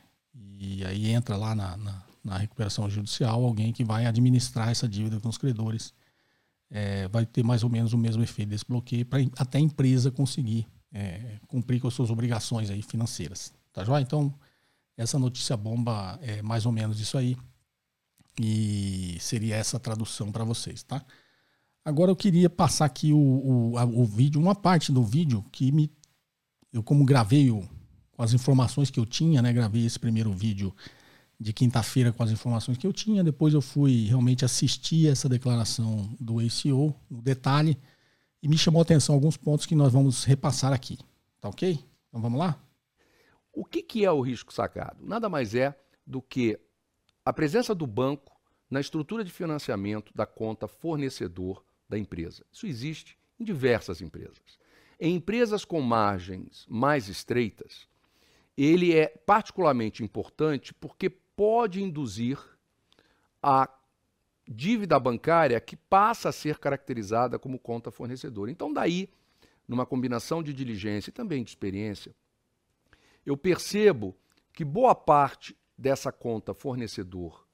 E 0.60 0.84
aí 0.86 1.10
entra 1.10 1.38
lá 1.38 1.56
na, 1.56 1.78
na, 1.78 2.04
na 2.24 2.38
recuperação 2.38 2.90
judicial 2.90 3.44
alguém 3.44 3.72
que 3.72 3.84
vai 3.84 4.06
administrar 4.06 4.70
essa 4.70 4.88
dívida 4.88 5.20
com 5.20 5.30
os 5.30 5.38
credores. 5.38 5.94
É, 6.72 7.08
vai 7.08 7.26
ter 7.26 7.44
mais 7.44 7.64
ou 7.64 7.70
menos 7.70 7.94
o 7.94 7.98
mesmo 7.98 8.22
efeito 8.22 8.50
desse 8.50 8.66
bloqueio 8.68 9.06
para 9.06 9.20
até 9.38 9.58
a 9.58 9.62
empresa 9.62 10.12
conseguir 10.12 10.68
é, 10.92 11.40
cumprir 11.48 11.80
com 11.80 11.88
as 11.88 11.94
suas 11.94 12.10
obrigações 12.10 12.70
aí 12.70 12.82
financeiras. 12.82 13.54
Tá 13.74 13.84
joia? 13.84 14.02
Então, 14.02 14.34
essa 14.98 15.18
notícia 15.18 15.56
bomba 15.56 16.20
é 16.22 16.42
mais 16.42 16.66
ou 16.66 16.72
menos 16.72 17.00
isso 17.00 17.18
aí. 17.18 17.38
E 18.40 19.18
seria 19.20 19.56
essa 19.56 19.80
tradução 19.80 20.32
para 20.32 20.44
vocês, 20.44 20.84
tá? 20.84 21.04
Agora 21.84 22.12
eu 22.12 22.16
queria 22.16 22.50
passar 22.50 22.86
aqui 22.86 23.12
o, 23.12 23.18
o, 23.18 23.78
a, 23.78 23.84
o, 23.84 24.06
vídeo, 24.06 24.40
uma 24.40 24.56
parte 24.56 24.92
do 24.92 25.04
vídeo 25.04 25.44
que 25.52 25.72
me. 25.72 25.92
Eu, 26.72 26.84
como 26.84 27.04
gravei 27.04 27.50
o, 27.50 27.68
com 28.12 28.22
as 28.22 28.34
informações 28.34 28.90
que 28.90 29.00
eu 29.00 29.06
tinha, 29.06 29.42
né? 29.42 29.52
Gravei 29.52 29.86
esse 29.86 30.00
primeiro 30.00 30.32
vídeo 30.32 30.74
de 31.40 31.54
quinta-feira 31.54 32.12
com 32.12 32.22
as 32.22 32.32
informações 32.32 32.78
que 32.78 32.86
eu 32.86 32.92
tinha. 32.92 33.24
Depois 33.24 33.54
eu 33.54 33.62
fui 33.62 34.06
realmente 34.06 34.44
assistir 34.44 35.08
essa 35.08 35.30
declaração 35.30 36.14
do 36.20 36.40
ACO, 36.40 36.94
no 37.10 37.22
detalhe, 37.22 37.78
e 38.44 38.48
me 38.48 38.58
chamou 38.58 38.80
a 38.80 38.84
atenção 38.84 39.16
alguns 39.16 39.38
pontos 39.38 39.66
que 39.66 39.76
nós 39.76 39.94
vamos 39.94 40.26
repassar 40.26 40.74
aqui. 40.74 40.98
Tá 41.40 41.48
ok? 41.48 41.80
Então 42.10 42.22
vamos 42.22 42.40
lá? 42.40 42.62
O 43.54 43.64
que, 43.64 43.82
que 43.82 44.04
é 44.04 44.12
o 44.12 44.22
risco 44.22 44.54
sacado? 44.54 45.06
Nada 45.06 45.30
mais 45.30 45.56
é 45.56 45.78
do 46.06 46.22
que 46.22 46.60
a 47.26 47.32
presença 47.32 47.74
do 47.74 47.88
banco 47.88 48.38
na 48.70 48.80
estrutura 48.80 49.24
de 49.24 49.32
financiamento 49.32 50.12
da 50.14 50.26
conta 50.26 50.68
fornecedor 50.68 51.64
da 51.88 51.98
empresa. 51.98 52.46
Isso 52.52 52.68
existe 52.68 53.18
em 53.40 53.44
diversas 53.44 54.02
empresas. 54.02 54.60
Em 55.00 55.16
empresas 55.16 55.64
com 55.64 55.82
margens 55.82 56.66
mais 56.70 57.08
estreitas, 57.08 57.88
ele 58.58 58.94
é 58.94 59.08
particularmente 59.08 60.04
importante 60.04 60.74
porque 60.74 61.10
pode 61.40 61.82
induzir 61.82 62.38
a 63.42 63.70
dívida 64.46 65.00
bancária 65.00 65.58
que 65.62 65.78
passa 65.78 66.28
a 66.28 66.34
ser 66.34 66.60
caracterizada 66.60 67.40
como 67.40 67.58
conta 67.58 67.90
fornecedora. 67.90 68.52
Então, 68.52 68.74
daí, 68.74 69.10
numa 69.66 69.86
combinação 69.86 70.44
de 70.44 70.54
diligência 70.54 71.12
e 71.12 71.14
também 71.14 71.42
de 71.42 71.50
experiência, 71.50 72.14
eu 73.26 73.38
percebo 73.38 74.14
que 74.52 74.66
boa 74.66 74.94
parte 74.94 75.56
dessa 75.78 76.12
conta 76.12 76.54
fornecedor 76.54 77.48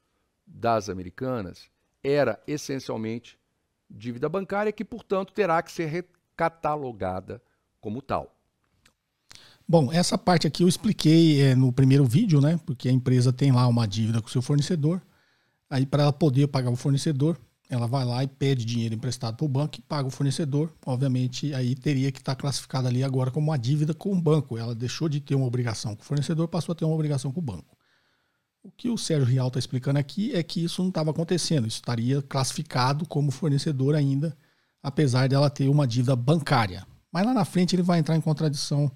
das 0.44 0.88
americanas 0.88 1.70
era 2.02 2.42
essencialmente 2.44 3.38
dívida 3.88 4.28
bancária 4.28 4.72
que, 4.72 4.84
portanto, 4.84 5.32
terá 5.32 5.62
que 5.62 5.70
ser 5.70 5.86
recatalogada 5.86 7.40
como 7.80 8.02
tal. 8.02 8.35
Bom, 9.68 9.92
essa 9.92 10.16
parte 10.16 10.46
aqui 10.46 10.62
eu 10.62 10.68
expliquei 10.68 11.40
é, 11.42 11.54
no 11.54 11.72
primeiro 11.72 12.04
vídeo, 12.04 12.40
né? 12.40 12.58
Porque 12.64 12.88
a 12.88 12.92
empresa 12.92 13.32
tem 13.32 13.50
lá 13.50 13.66
uma 13.66 13.86
dívida 13.86 14.22
com 14.22 14.28
o 14.28 14.30
seu 14.30 14.40
fornecedor. 14.40 15.02
Aí, 15.68 15.84
para 15.84 16.04
ela 16.04 16.12
poder 16.12 16.46
pagar 16.46 16.70
o 16.70 16.76
fornecedor, 16.76 17.36
ela 17.68 17.88
vai 17.88 18.04
lá 18.04 18.22
e 18.22 18.28
pede 18.28 18.64
dinheiro 18.64 18.94
emprestado 18.94 19.36
para 19.36 19.44
o 19.44 19.48
banco 19.48 19.78
e 19.78 19.82
paga 19.82 20.06
o 20.06 20.10
fornecedor. 20.10 20.72
Obviamente, 20.86 21.52
aí 21.52 21.74
teria 21.74 22.12
que 22.12 22.20
estar 22.20 22.36
tá 22.36 22.40
classificada 22.40 22.88
ali 22.88 23.02
agora 23.02 23.32
como 23.32 23.50
uma 23.50 23.58
dívida 23.58 23.92
com 23.92 24.12
o 24.12 24.20
banco. 24.20 24.56
Ela 24.56 24.72
deixou 24.72 25.08
de 25.08 25.20
ter 25.20 25.34
uma 25.34 25.46
obrigação 25.46 25.96
com 25.96 26.02
o 26.02 26.04
fornecedor, 26.04 26.46
passou 26.46 26.72
a 26.72 26.76
ter 26.76 26.84
uma 26.84 26.94
obrigação 26.94 27.32
com 27.32 27.40
o 27.40 27.42
banco. 27.42 27.76
O 28.62 28.70
que 28.70 28.88
o 28.88 28.96
Sérgio 28.96 29.26
Rial 29.26 29.48
está 29.48 29.58
explicando 29.58 29.98
aqui 29.98 30.32
é 30.32 30.42
que 30.44 30.62
isso 30.62 30.80
não 30.80 30.90
estava 30.90 31.10
acontecendo. 31.10 31.66
Isso 31.66 31.78
estaria 31.78 32.22
classificado 32.22 33.04
como 33.06 33.32
fornecedor 33.32 33.96
ainda, 33.96 34.36
apesar 34.80 35.28
dela 35.28 35.50
ter 35.50 35.68
uma 35.68 35.88
dívida 35.88 36.14
bancária. 36.14 36.86
Mas 37.10 37.26
lá 37.26 37.34
na 37.34 37.44
frente 37.44 37.74
ele 37.74 37.82
vai 37.82 37.98
entrar 37.98 38.16
em 38.16 38.20
contradição 38.20 38.90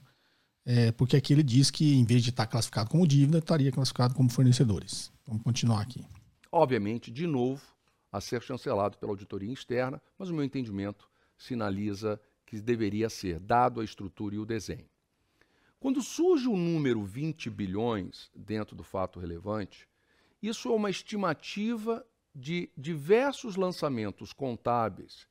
é, 0.72 0.92
porque 0.92 1.16
aqui 1.16 1.32
ele 1.32 1.42
diz 1.42 1.68
que 1.68 1.96
em 1.96 2.04
vez 2.04 2.22
de 2.22 2.30
estar 2.30 2.46
classificado 2.46 2.88
como 2.88 3.04
dívida, 3.04 3.38
estaria 3.38 3.72
classificado 3.72 4.14
como 4.14 4.30
fornecedores. 4.30 5.12
Vamos 5.26 5.42
continuar 5.42 5.80
aqui. 5.80 6.06
Obviamente, 6.52 7.10
de 7.10 7.26
novo, 7.26 7.60
a 8.12 8.20
ser 8.20 8.40
chancelado 8.40 8.96
pela 8.96 9.10
auditoria 9.10 9.52
externa, 9.52 10.00
mas 10.16 10.30
o 10.30 10.34
meu 10.34 10.44
entendimento 10.44 11.10
sinaliza 11.36 12.20
que 12.46 12.60
deveria 12.60 13.10
ser, 13.10 13.40
dado 13.40 13.80
a 13.80 13.84
estrutura 13.84 14.36
e 14.36 14.38
o 14.38 14.46
desenho. 14.46 14.86
Quando 15.80 16.00
surge 16.02 16.46
o 16.46 16.56
número 16.56 17.02
20 17.02 17.50
bilhões 17.50 18.30
dentro 18.32 18.76
do 18.76 18.84
fato 18.84 19.18
relevante, 19.18 19.88
isso 20.40 20.68
é 20.68 20.72
uma 20.72 20.90
estimativa 20.90 22.06
de 22.32 22.70
diversos 22.76 23.56
lançamentos 23.56 24.32
contábeis 24.32 25.26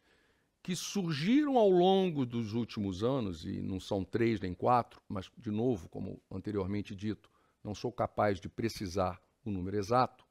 que 0.61 0.75
surgiram 0.75 1.57
ao 1.57 1.69
longo 1.69 2.25
dos 2.25 2.53
últimos 2.53 3.03
anos, 3.03 3.45
e 3.45 3.61
não 3.61 3.79
são 3.79 4.03
três 4.03 4.39
nem 4.39 4.53
quatro, 4.53 5.01
mas, 5.07 5.29
de 5.37 5.51
novo, 5.51 5.87
como 5.89 6.21
anteriormente 6.29 6.95
dito, 6.95 7.29
não 7.63 7.73
sou 7.73 7.91
capaz 7.91 8.39
de 8.39 8.49
precisar 8.49 9.21
o 9.43 9.51
número 9.51 9.77
exato, 9.77 10.25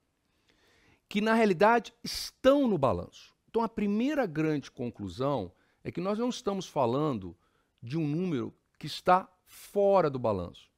que 1.08 1.20
na 1.20 1.34
realidade 1.34 1.94
estão 2.04 2.68
no 2.68 2.76
balanço. 2.76 3.34
Então, 3.48 3.62
a 3.62 3.68
primeira 3.68 4.26
grande 4.26 4.70
conclusão 4.70 5.50
é 5.82 5.90
que 5.90 6.00
nós 6.00 6.18
não 6.18 6.28
estamos 6.28 6.66
falando 6.66 7.34
de 7.82 7.96
um 7.96 8.06
número 8.06 8.54
que 8.78 8.86
está 8.86 9.28
fora 9.46 10.10
do 10.10 10.18
balanço. 10.18 10.68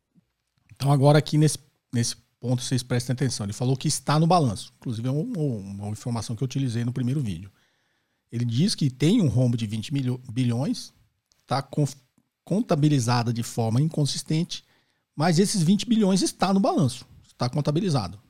Então, 0.73 0.92
agora 0.92 1.19
aqui 1.19 1.37
nesse, 1.37 1.59
nesse 1.92 2.16
ponto, 2.38 2.62
vocês 2.62 2.83
prestem 2.83 3.14
atenção. 3.14 3.45
Ele 3.45 3.52
falou 3.52 3.76
que 3.76 3.88
está 3.88 4.19
no 4.19 4.26
balanço. 4.26 4.73
Inclusive, 4.78 5.09
é 5.09 5.11
uma, 5.11 5.38
uma 5.38 5.88
informação 5.88 6.37
que 6.37 6.42
eu 6.42 6.47
utilizei 6.47 6.85
no 6.85 6.92
primeiro 6.92 7.21
vídeo. 7.21 7.50
Ele 8.30 8.44
diz 8.44 8.75
que 8.75 8.88
tem 8.88 9.20
um 9.20 9.28
rombo 9.28 9.56
de 9.56 9.66
20 9.66 9.92
bilhões, 10.30 10.92
está 11.40 11.66
contabilizada 12.44 13.32
de 13.32 13.42
forma 13.42 13.80
inconsistente, 13.80 14.64
mas 15.16 15.38
esses 15.38 15.62
20 15.62 15.87
bilhões 15.87 16.22
está 16.22 16.54
no 16.54 16.60
balanço, 16.60 17.04
está 17.26 17.49
contabilizado. 17.49 18.20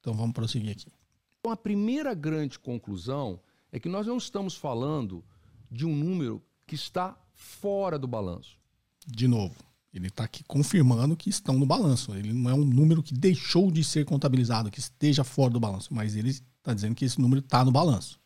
Então 0.00 0.12
vamos 0.12 0.34
prosseguir 0.34 0.72
aqui. 0.72 0.92
Então 1.40 1.50
a 1.50 1.56
primeira 1.56 2.12
grande 2.12 2.58
conclusão 2.58 3.40
é 3.72 3.80
que 3.80 3.88
nós 3.88 4.06
não 4.06 4.18
estamos 4.18 4.54
falando 4.54 5.24
de 5.70 5.86
um 5.86 5.96
número 5.96 6.42
que 6.66 6.74
está 6.74 7.16
fora 7.34 7.98
do 7.98 8.06
balanço. 8.06 8.58
De 9.06 9.26
novo, 9.26 9.56
ele 9.94 10.08
está 10.08 10.24
aqui 10.24 10.44
confirmando 10.44 11.16
que 11.16 11.30
estão 11.30 11.58
no 11.58 11.64
balanço. 11.64 12.14
Ele 12.14 12.34
não 12.34 12.50
é 12.50 12.54
um 12.54 12.64
número 12.64 13.02
que 13.02 13.14
deixou 13.14 13.70
de 13.70 13.82
ser 13.82 14.04
contabilizado, 14.04 14.70
que 14.70 14.78
esteja 14.80 15.24
fora 15.24 15.50
do 15.50 15.60
balanço, 15.60 15.94
mas 15.94 16.14
ele 16.14 16.30
está 16.30 16.74
dizendo 16.74 16.94
que 16.94 17.06
esse 17.06 17.18
número 17.18 17.40
está 17.40 17.64
no 17.64 17.72
balanço 17.72 18.20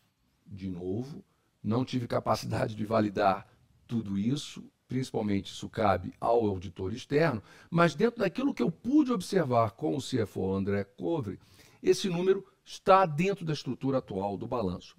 de 0.53 0.69
novo, 0.69 1.25
não 1.63 1.85
tive 1.85 2.07
capacidade 2.07 2.75
de 2.75 2.85
validar 2.85 3.47
tudo 3.87 4.19
isso, 4.19 4.63
principalmente 4.87 5.53
isso 5.53 5.69
cabe 5.69 6.13
ao 6.21 6.47
auditor 6.47 6.93
externo, 6.93 7.43
mas 7.71 7.95
dentro 7.95 8.21
daquilo 8.21 8.53
que 8.53 8.63
eu 8.63 8.71
pude 8.71 9.13
observar 9.13 9.71
com 9.73 9.97
o 9.97 10.01
CFO 10.01 10.55
André 10.55 10.85
Covre, 10.85 11.39
esse 11.83 12.09
número 12.09 12.47
está 12.65 13.07
dentro 13.07 13.45
da 13.45 13.53
estrutura 13.53 13.99
atual 13.99 14.37
do 14.37 14.47
balanço. 14.47 14.95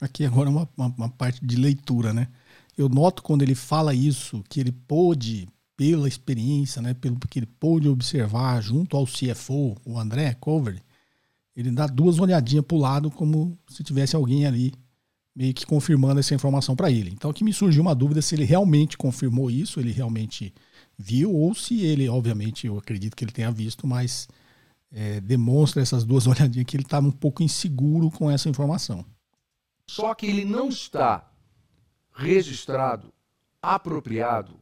Aqui 0.00 0.24
agora 0.24 0.48
uma, 0.48 0.68
uma, 0.76 0.86
uma 0.86 1.10
parte 1.10 1.44
de 1.44 1.56
leitura, 1.56 2.12
né? 2.12 2.28
Eu 2.76 2.88
noto 2.88 3.22
quando 3.22 3.42
ele 3.42 3.54
fala 3.54 3.94
isso, 3.94 4.42
que 4.48 4.58
ele 4.58 4.72
pôde, 4.72 5.48
pela 5.76 6.08
experiência, 6.08 6.80
né, 6.80 6.94
pelo 6.94 7.18
que 7.18 7.38
ele 7.38 7.46
pôde 7.46 7.88
observar 7.88 8.60
junto 8.62 8.96
ao 8.96 9.06
CFO, 9.06 9.76
o 9.84 9.98
André 9.98 10.34
Cover, 10.34 10.80
ele 11.54 11.70
dá 11.70 11.86
duas 11.86 12.18
olhadinhas 12.18 12.64
para 12.64 12.76
o 12.76 12.80
lado, 12.80 13.10
como 13.10 13.58
se 13.68 13.82
tivesse 13.82 14.16
alguém 14.16 14.46
ali 14.46 14.72
meio 15.34 15.54
que 15.54 15.64
confirmando 15.64 16.20
essa 16.20 16.34
informação 16.34 16.76
para 16.76 16.90
ele. 16.90 17.10
Então 17.10 17.30
aqui 17.30 17.42
me 17.42 17.52
surgiu 17.52 17.82
uma 17.82 17.94
dúvida 17.94 18.20
se 18.20 18.34
ele 18.34 18.44
realmente 18.44 18.98
confirmou 18.98 19.50
isso, 19.50 19.80
ele 19.80 19.92
realmente 19.92 20.54
viu, 20.96 21.34
ou 21.34 21.54
se 21.54 21.80
ele, 21.84 22.08
obviamente, 22.08 22.66
eu 22.66 22.78
acredito 22.78 23.16
que 23.16 23.24
ele 23.24 23.32
tenha 23.32 23.50
visto, 23.50 23.86
mas 23.86 24.28
é, 24.90 25.20
demonstra 25.20 25.82
essas 25.82 26.04
duas 26.04 26.26
olhadinhas 26.28 26.66
que 26.66 26.76
ele 26.76 26.84
estava 26.84 27.06
um 27.06 27.12
pouco 27.12 27.42
inseguro 27.42 28.10
com 28.10 28.30
essa 28.30 28.48
informação. 28.48 29.04
Só 29.86 30.14
que 30.14 30.26
ele 30.26 30.44
não 30.44 30.68
está 30.68 31.30
registrado, 32.12 33.12
apropriado 33.60 34.60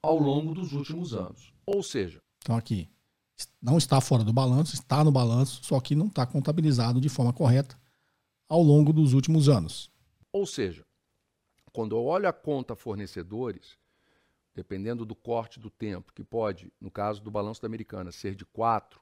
ao 0.00 0.18
longo 0.18 0.54
dos 0.54 0.72
últimos 0.72 1.12
anos. 1.12 1.52
Ou 1.66 1.82
seja, 1.82 2.20
então 2.38 2.56
aqui, 2.56 2.88
não 3.60 3.78
está 3.78 4.00
fora 4.00 4.24
do 4.24 4.32
balanço, 4.32 4.74
está 4.74 5.02
no 5.04 5.12
balanço, 5.12 5.62
só 5.62 5.80
que 5.80 5.94
não 5.94 6.06
está 6.06 6.26
contabilizado 6.26 7.00
de 7.00 7.08
forma 7.08 7.32
correta 7.32 7.78
ao 8.48 8.62
longo 8.62 8.92
dos 8.92 9.12
últimos 9.12 9.48
anos. 9.48 9.90
Ou 10.32 10.46
seja, 10.46 10.84
quando 11.72 11.96
eu 11.96 12.04
olho 12.04 12.28
a 12.28 12.32
conta 12.32 12.76
fornecedores, 12.76 13.78
dependendo 14.54 15.04
do 15.04 15.14
corte 15.14 15.58
do 15.58 15.70
tempo, 15.70 16.12
que 16.12 16.22
pode, 16.22 16.72
no 16.80 16.90
caso 16.90 17.22
do 17.22 17.30
balanço 17.30 17.62
da 17.62 17.66
Americana, 17.66 18.12
ser 18.12 18.34
de 18.34 18.44
4 18.44 19.00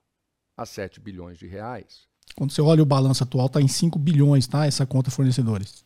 a 0.56 0.64
7 0.64 1.00
bilhões 1.00 1.38
de 1.38 1.46
reais. 1.46 2.08
Quando 2.36 2.52
você 2.52 2.60
olha 2.60 2.82
o 2.82 2.86
balanço 2.86 3.24
atual, 3.24 3.46
está 3.46 3.60
em 3.60 3.68
5 3.68 3.98
bilhões, 3.98 4.46
tá? 4.46 4.66
Essa 4.66 4.86
conta 4.86 5.10
fornecedores. 5.10 5.84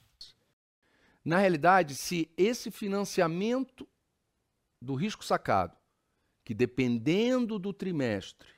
Na 1.24 1.38
realidade, 1.38 1.94
se 1.94 2.30
esse 2.36 2.70
financiamento 2.70 3.88
do 4.80 4.94
risco 4.94 5.24
sacado 5.24 5.74
que 6.44 6.54
dependendo 6.54 7.58
do 7.58 7.72
trimestre, 7.72 8.48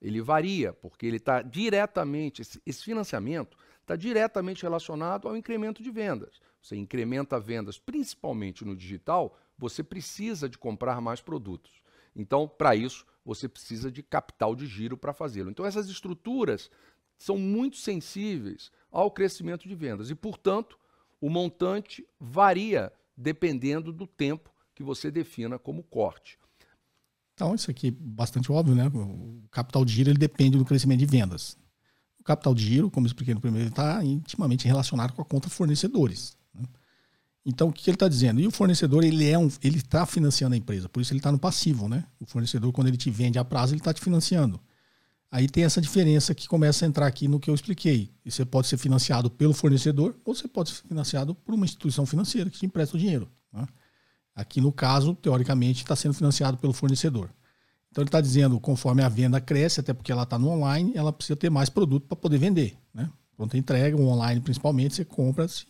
ele 0.00 0.20
varia, 0.20 0.72
porque 0.72 1.06
ele 1.06 1.16
está 1.16 1.40
diretamente, 1.40 2.42
esse, 2.42 2.84
financiamento 2.84 3.56
está 3.80 3.96
diretamente 3.96 4.62
relacionado 4.62 5.28
ao 5.28 5.36
incremento 5.36 5.82
de 5.82 5.90
vendas. 5.90 6.40
Você 6.60 6.76
incrementa 6.76 7.38
vendas, 7.38 7.78
principalmente 7.78 8.64
no 8.64 8.76
digital, 8.76 9.38
você 9.56 9.82
precisa 9.82 10.48
de 10.48 10.58
comprar 10.58 11.00
mais 11.00 11.20
produtos. 11.20 11.82
Então, 12.14 12.48
para 12.48 12.74
isso, 12.74 13.06
você 13.24 13.48
precisa 13.48 13.90
de 13.90 14.02
capital 14.02 14.54
de 14.54 14.66
giro 14.66 14.96
para 14.96 15.12
fazê-lo. 15.12 15.50
Então, 15.50 15.64
essas 15.64 15.88
estruturas 15.88 16.70
são 17.18 17.38
muito 17.38 17.76
sensíveis 17.76 18.70
ao 18.90 19.10
crescimento 19.10 19.68
de 19.68 19.74
vendas 19.74 20.10
e, 20.10 20.14
portanto, 20.14 20.78
o 21.20 21.30
montante 21.30 22.06
varia 22.18 22.92
dependendo 23.16 23.92
do 23.92 24.06
tempo 24.06 24.52
que 24.74 24.82
você 24.82 25.10
defina 25.10 25.58
como 25.58 25.82
corte. 25.82 26.38
Então, 27.34 27.54
isso 27.54 27.70
aqui 27.70 27.88
é 27.88 27.90
bastante 27.90 28.50
óbvio, 28.50 28.74
né? 28.74 28.86
O 28.88 29.42
capital 29.50 29.84
de 29.84 29.92
giro 29.92 30.10
ele 30.10 30.18
depende 30.18 30.56
do 30.56 30.64
crescimento 30.64 31.00
de 31.00 31.06
vendas. 31.06 31.56
O 32.20 32.24
capital 32.24 32.54
de 32.54 32.64
giro, 32.64 32.90
como 32.90 33.06
expliquei 33.06 33.34
no 33.34 33.40
primeiro, 33.40 33.68
está 33.68 34.04
intimamente 34.04 34.66
relacionado 34.66 35.12
com 35.12 35.20
a 35.20 35.24
conta 35.24 35.50
fornecedores. 35.50 36.36
Né? 36.54 36.62
Então, 37.44 37.68
o 37.68 37.72
que 37.72 37.90
ele 37.90 37.96
está 37.96 38.08
dizendo? 38.08 38.40
E 38.40 38.46
o 38.46 38.50
fornecedor, 38.50 39.04
ele 39.04 39.28
é 39.28 39.38
um, 39.38 39.50
ele 39.62 39.78
está 39.78 40.06
financiando 40.06 40.54
a 40.54 40.56
empresa, 40.58 40.88
por 40.88 41.00
isso 41.00 41.12
ele 41.12 41.18
está 41.18 41.30
no 41.30 41.38
passivo, 41.38 41.88
né? 41.88 42.04
O 42.18 42.24
fornecedor, 42.24 42.72
quando 42.72 42.88
ele 42.88 42.96
te 42.96 43.10
vende 43.10 43.38
a 43.38 43.44
prazo, 43.44 43.74
ele 43.74 43.80
está 43.80 43.92
te 43.92 44.00
financiando. 44.00 44.60
Aí 45.30 45.48
tem 45.48 45.64
essa 45.64 45.80
diferença 45.80 46.32
que 46.32 46.46
começa 46.46 46.86
a 46.86 46.88
entrar 46.88 47.08
aqui 47.08 47.26
no 47.26 47.40
que 47.40 47.50
eu 47.50 47.54
expliquei. 47.54 48.08
E 48.24 48.30
você 48.30 48.44
pode 48.44 48.68
ser 48.68 48.78
financiado 48.78 49.28
pelo 49.28 49.52
fornecedor 49.52 50.16
ou 50.24 50.32
você 50.32 50.46
pode 50.46 50.70
ser 50.70 50.82
financiado 50.86 51.34
por 51.34 51.54
uma 51.54 51.64
instituição 51.64 52.06
financeira 52.06 52.48
que 52.48 52.56
te 52.56 52.66
empresta 52.66 52.96
o 52.96 53.00
dinheiro. 53.00 53.28
Né? 54.34 54.42
Aqui 54.42 54.60
no 54.60 54.72
caso, 54.72 55.14
teoricamente, 55.14 55.82
está 55.82 55.94
sendo 55.94 56.14
financiado 56.14 56.56
pelo 56.58 56.72
fornecedor. 56.72 57.30
Então 57.90 58.02
ele 58.02 58.08
está 58.08 58.20
dizendo, 58.20 58.58
conforme 58.58 59.02
a 59.02 59.08
venda 59.08 59.40
cresce, 59.40 59.78
até 59.78 59.94
porque 59.94 60.10
ela 60.10 60.24
está 60.24 60.36
no 60.36 60.48
online, 60.48 60.92
ela 60.96 61.12
precisa 61.12 61.36
ter 61.36 61.48
mais 61.48 61.68
produto 61.68 62.06
para 62.06 62.16
poder 62.16 62.38
vender. 62.38 62.76
Né? 62.92 63.08
Pronto, 63.36 63.56
entrega, 63.56 63.96
o 63.96 64.06
online 64.08 64.40
principalmente, 64.40 64.96
você 64.96 65.04
compra 65.04 65.46
se 65.46 65.66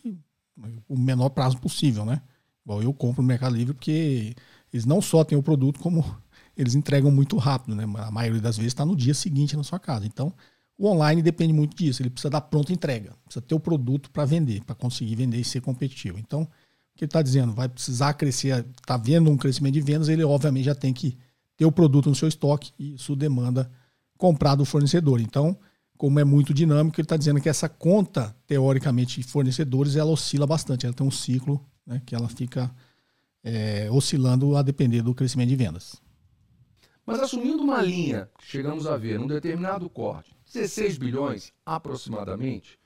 o 0.87 0.97
menor 0.97 1.29
prazo 1.29 1.57
possível, 1.57 2.05
né? 2.05 2.21
Igual 2.63 2.81
eu 2.81 2.93
compro 2.93 3.21
no 3.21 3.27
Mercado 3.27 3.55
Livre 3.55 3.73
porque 3.73 4.35
eles 4.73 4.85
não 4.85 5.01
só 5.01 5.23
têm 5.23 5.37
o 5.37 5.43
produto, 5.43 5.79
como 5.79 6.03
eles 6.57 6.75
entregam 6.75 7.11
muito 7.11 7.37
rápido, 7.37 7.75
né? 7.75 7.83
A 7.97 8.09
maioria 8.09 8.41
das 8.41 8.57
vezes 8.57 8.71
está 8.71 8.85
no 8.85 8.95
dia 8.95 9.13
seguinte 9.13 9.55
na 9.55 9.63
sua 9.63 9.79
casa. 9.79 10.05
Então, 10.05 10.33
o 10.77 10.87
online 10.87 11.21
depende 11.21 11.53
muito 11.53 11.75
disso. 11.75 12.01
Ele 12.01 12.09
precisa 12.09 12.29
dar 12.29 12.41
pronta 12.41 12.73
entrega, 12.73 13.13
precisa 13.23 13.45
ter 13.45 13.55
o 13.55 13.59
produto 13.59 14.09
para 14.09 14.25
vender, 14.25 14.63
para 14.63 14.75
conseguir 14.75 15.15
vender 15.15 15.37
e 15.37 15.43
ser 15.43 15.61
competitivo. 15.61 16.17
Então, 16.17 16.47
que 16.95 17.05
está 17.05 17.21
dizendo? 17.21 17.53
Vai 17.53 17.67
precisar 17.67 18.13
crescer, 18.13 18.65
está 18.79 18.97
vendo 18.97 19.29
um 19.29 19.37
crescimento 19.37 19.73
de 19.73 19.81
vendas, 19.81 20.07
ele 20.07 20.23
obviamente 20.23 20.65
já 20.65 20.75
tem 20.75 20.93
que 20.93 21.17
ter 21.57 21.65
o 21.65 21.71
produto 21.71 22.09
no 22.09 22.15
seu 22.15 22.27
estoque 22.27 22.71
e 22.79 22.95
isso 22.95 23.15
demanda 23.15 23.69
comprar 24.17 24.55
do 24.55 24.65
fornecedor. 24.65 25.19
Então, 25.19 25.57
como 25.97 26.19
é 26.19 26.23
muito 26.23 26.53
dinâmico, 26.53 26.99
ele 26.99 27.05
está 27.05 27.17
dizendo 27.17 27.41
que 27.41 27.49
essa 27.49 27.69
conta, 27.69 28.35
teoricamente, 28.47 29.21
de 29.21 29.27
fornecedores, 29.27 29.95
ela 29.95 30.11
oscila 30.11 30.45
bastante. 30.47 30.85
Ela 30.85 30.95
tem 30.95 31.05
um 31.05 31.11
ciclo 31.11 31.65
né, 31.85 32.01
que 32.05 32.15
ela 32.15 32.27
fica 32.27 32.73
é, 33.43 33.89
oscilando 33.91 34.55
a 34.57 34.61
depender 34.61 35.01
do 35.01 35.13
crescimento 35.13 35.49
de 35.49 35.55
vendas. 35.55 36.01
Mas 37.05 37.19
assumindo 37.19 37.61
uma 37.63 37.81
linha 37.81 38.27
chegamos 38.39 38.87
a 38.87 38.97
ver 38.97 39.19
num 39.19 39.27
determinado 39.27 39.87
corte, 39.89 40.35
16 40.51 40.97
bilhões 40.97 41.53
aproximadamente, 41.63 42.79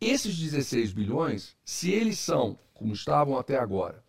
esses 0.00 0.38
16 0.38 0.92
bilhões, 0.92 1.56
se 1.64 1.90
eles 1.90 2.20
são, 2.20 2.56
como 2.78 2.94
estavam 2.94 3.36
até 3.36 3.58
agora, 3.58 4.02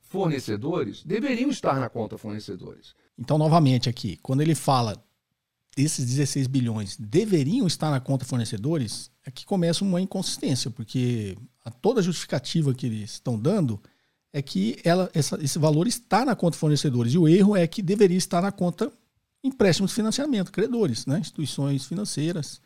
fornecedores, 0.00 1.04
deveriam 1.04 1.50
estar 1.50 1.78
na 1.78 1.88
conta 1.88 2.16
fornecedores. 2.16 2.94
Então, 3.18 3.36
novamente 3.38 3.88
aqui, 3.88 4.16
quando 4.22 4.40
ele 4.40 4.54
fala 4.54 5.04
esses 5.76 6.06
16 6.06 6.46
bilhões 6.46 6.96
deveriam 6.98 7.66
estar 7.66 7.90
na 7.90 8.00
conta 8.00 8.24
fornecedores, 8.24 9.10
é 9.26 9.30
que 9.30 9.44
começa 9.44 9.84
uma 9.84 10.00
inconsistência, 10.00 10.70
porque 10.70 11.36
a 11.62 11.70
toda 11.70 12.00
justificativa 12.00 12.72
que 12.72 12.86
eles 12.86 13.12
estão 13.12 13.38
dando 13.38 13.78
é 14.32 14.40
que 14.40 14.78
ela, 14.82 15.10
essa, 15.12 15.38
esse 15.42 15.58
valor 15.58 15.86
está 15.86 16.24
na 16.24 16.34
conta 16.34 16.56
fornecedores. 16.56 17.12
E 17.12 17.18
o 17.18 17.28
erro 17.28 17.54
é 17.54 17.66
que 17.66 17.82
deveria 17.82 18.16
estar 18.16 18.40
na 18.40 18.50
conta 18.50 18.90
empréstimos 19.44 19.90
de 19.90 19.96
financiamento, 19.96 20.50
credores, 20.50 21.04
né? 21.04 21.18
instituições 21.18 21.84
financeiras, 21.84 22.60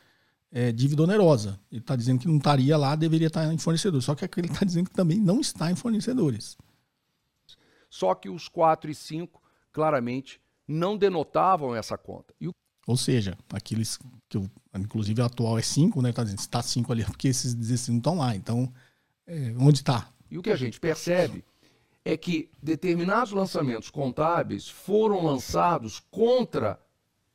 é, 0.52 0.72
dívida 0.72 1.02
onerosa. 1.02 1.58
Ele 1.70 1.80
está 1.80 1.96
dizendo 1.96 2.20
que 2.20 2.28
não 2.28 2.36
estaria 2.36 2.76
lá, 2.76 2.96
deveria 2.96 3.28
estar 3.28 3.52
em 3.52 3.58
fornecedores. 3.58 4.04
Só 4.04 4.14
que 4.14 4.24
aqui 4.24 4.40
ele 4.40 4.48
está 4.48 4.64
dizendo 4.64 4.88
que 4.88 4.96
também 4.96 5.18
não 5.18 5.40
está 5.40 5.70
em 5.70 5.76
fornecedores. 5.76 6.56
Só 7.88 8.14
que 8.14 8.28
os 8.28 8.48
4 8.48 8.90
e 8.90 8.94
5 8.94 9.42
claramente 9.72 10.40
não 10.66 10.96
denotavam 10.96 11.74
essa 11.74 11.98
conta. 11.98 12.34
E 12.40 12.48
o 12.48 12.52
ou 12.86 12.96
seja, 12.96 13.38
aqueles 13.52 13.98
que 14.28 14.36
eu, 14.36 14.50
inclusive 14.74 15.22
a 15.22 15.26
atual 15.26 15.56
é 15.56 15.62
5, 15.62 16.02
né? 16.02 16.12
Tá 16.12 16.24
dizendo, 16.24 16.40
está 16.40 16.60
5 16.60 16.90
ali, 16.90 17.04
porque 17.04 17.28
esses 17.28 17.54
16 17.54 17.88
não 17.90 17.98
estão 17.98 18.18
lá. 18.18 18.34
Então, 18.34 18.72
é, 19.26 19.54
onde 19.58 19.78
está? 19.78 20.08
E 20.28 20.36
o 20.36 20.42
que 20.42 20.50
a 20.50 20.56
gente 20.56 20.80
percebe 20.80 21.44
é 22.04 22.16
que 22.16 22.50
determinados 22.60 23.32
lançamentos 23.32 23.90
contábeis 23.90 24.68
foram 24.68 25.24
lançados 25.24 26.00
contra 26.10 26.80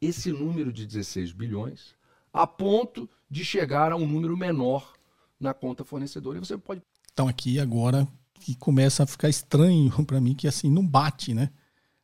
esse 0.02 0.30
número 0.30 0.74
de 0.74 0.86
16 0.86 1.32
bilhões, 1.32 1.96
a 2.36 2.46
ponto 2.46 3.10
de 3.32 3.46
chegar 3.46 3.94
a 3.94 3.96
um 3.96 4.06
número 4.06 4.36
menor 4.36 4.94
na 5.40 5.54
conta 5.54 5.86
fornecedora. 5.86 6.38
E 6.38 6.42
você 6.42 6.58
pode. 6.58 6.82
Então, 7.14 7.30
aqui 7.30 7.62
agora 7.62 8.06
que 8.34 8.54
começa 8.56 9.04
a 9.04 9.08
ficar 9.08 9.30
estranho 9.30 9.90
para 10.06 10.20
mim, 10.20 10.36
que 10.36 10.46
assim 10.46 10.70
não 10.70 10.86
bate, 10.86 11.34
né? 11.34 11.50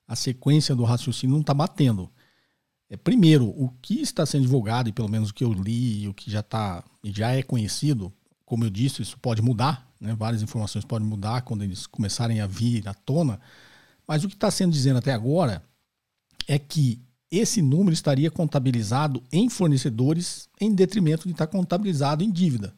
A 0.07 0.15
sequência 0.15 0.73
do 0.73 0.85
raciocínio 0.85 1.33
não 1.33 1.41
está 1.41 1.53
batendo. 1.53 2.09
É, 2.89 2.95
primeiro, 2.95 3.47
o 3.49 3.69
que 3.81 4.01
está 4.01 4.25
sendo 4.25 4.43
divulgado, 4.43 4.87
e 4.87 4.93
pelo 4.93 5.09
menos 5.09 5.29
o 5.29 5.33
que 5.33 5.43
eu 5.43 5.51
li, 5.51 6.07
o 6.07 6.13
que 6.13 6.31
já, 6.31 6.41
tá, 6.41 6.83
já 7.03 7.31
é 7.31 7.43
conhecido, 7.43 8.11
como 8.45 8.63
eu 8.63 8.69
disse, 8.69 9.01
isso 9.01 9.17
pode 9.19 9.41
mudar, 9.41 9.89
né? 9.99 10.13
várias 10.13 10.41
informações 10.41 10.83
podem 10.83 11.07
mudar 11.07 11.41
quando 11.41 11.63
eles 11.63 11.85
começarem 11.87 12.41
a 12.41 12.47
vir 12.47 12.87
à 12.87 12.93
tona, 12.93 13.39
mas 14.05 14.25
o 14.25 14.27
que 14.27 14.33
está 14.33 14.51
sendo 14.51 14.73
dizendo 14.73 14.97
até 14.97 15.13
agora 15.13 15.63
é 16.47 16.59
que 16.59 17.01
esse 17.31 17.61
número 17.61 17.93
estaria 17.93 18.29
contabilizado 18.29 19.23
em 19.31 19.49
fornecedores 19.49 20.49
em 20.59 20.75
detrimento 20.75 21.27
de 21.27 21.31
estar 21.31 21.47
contabilizado 21.47 22.23
em 22.23 22.29
dívida. 22.29 22.75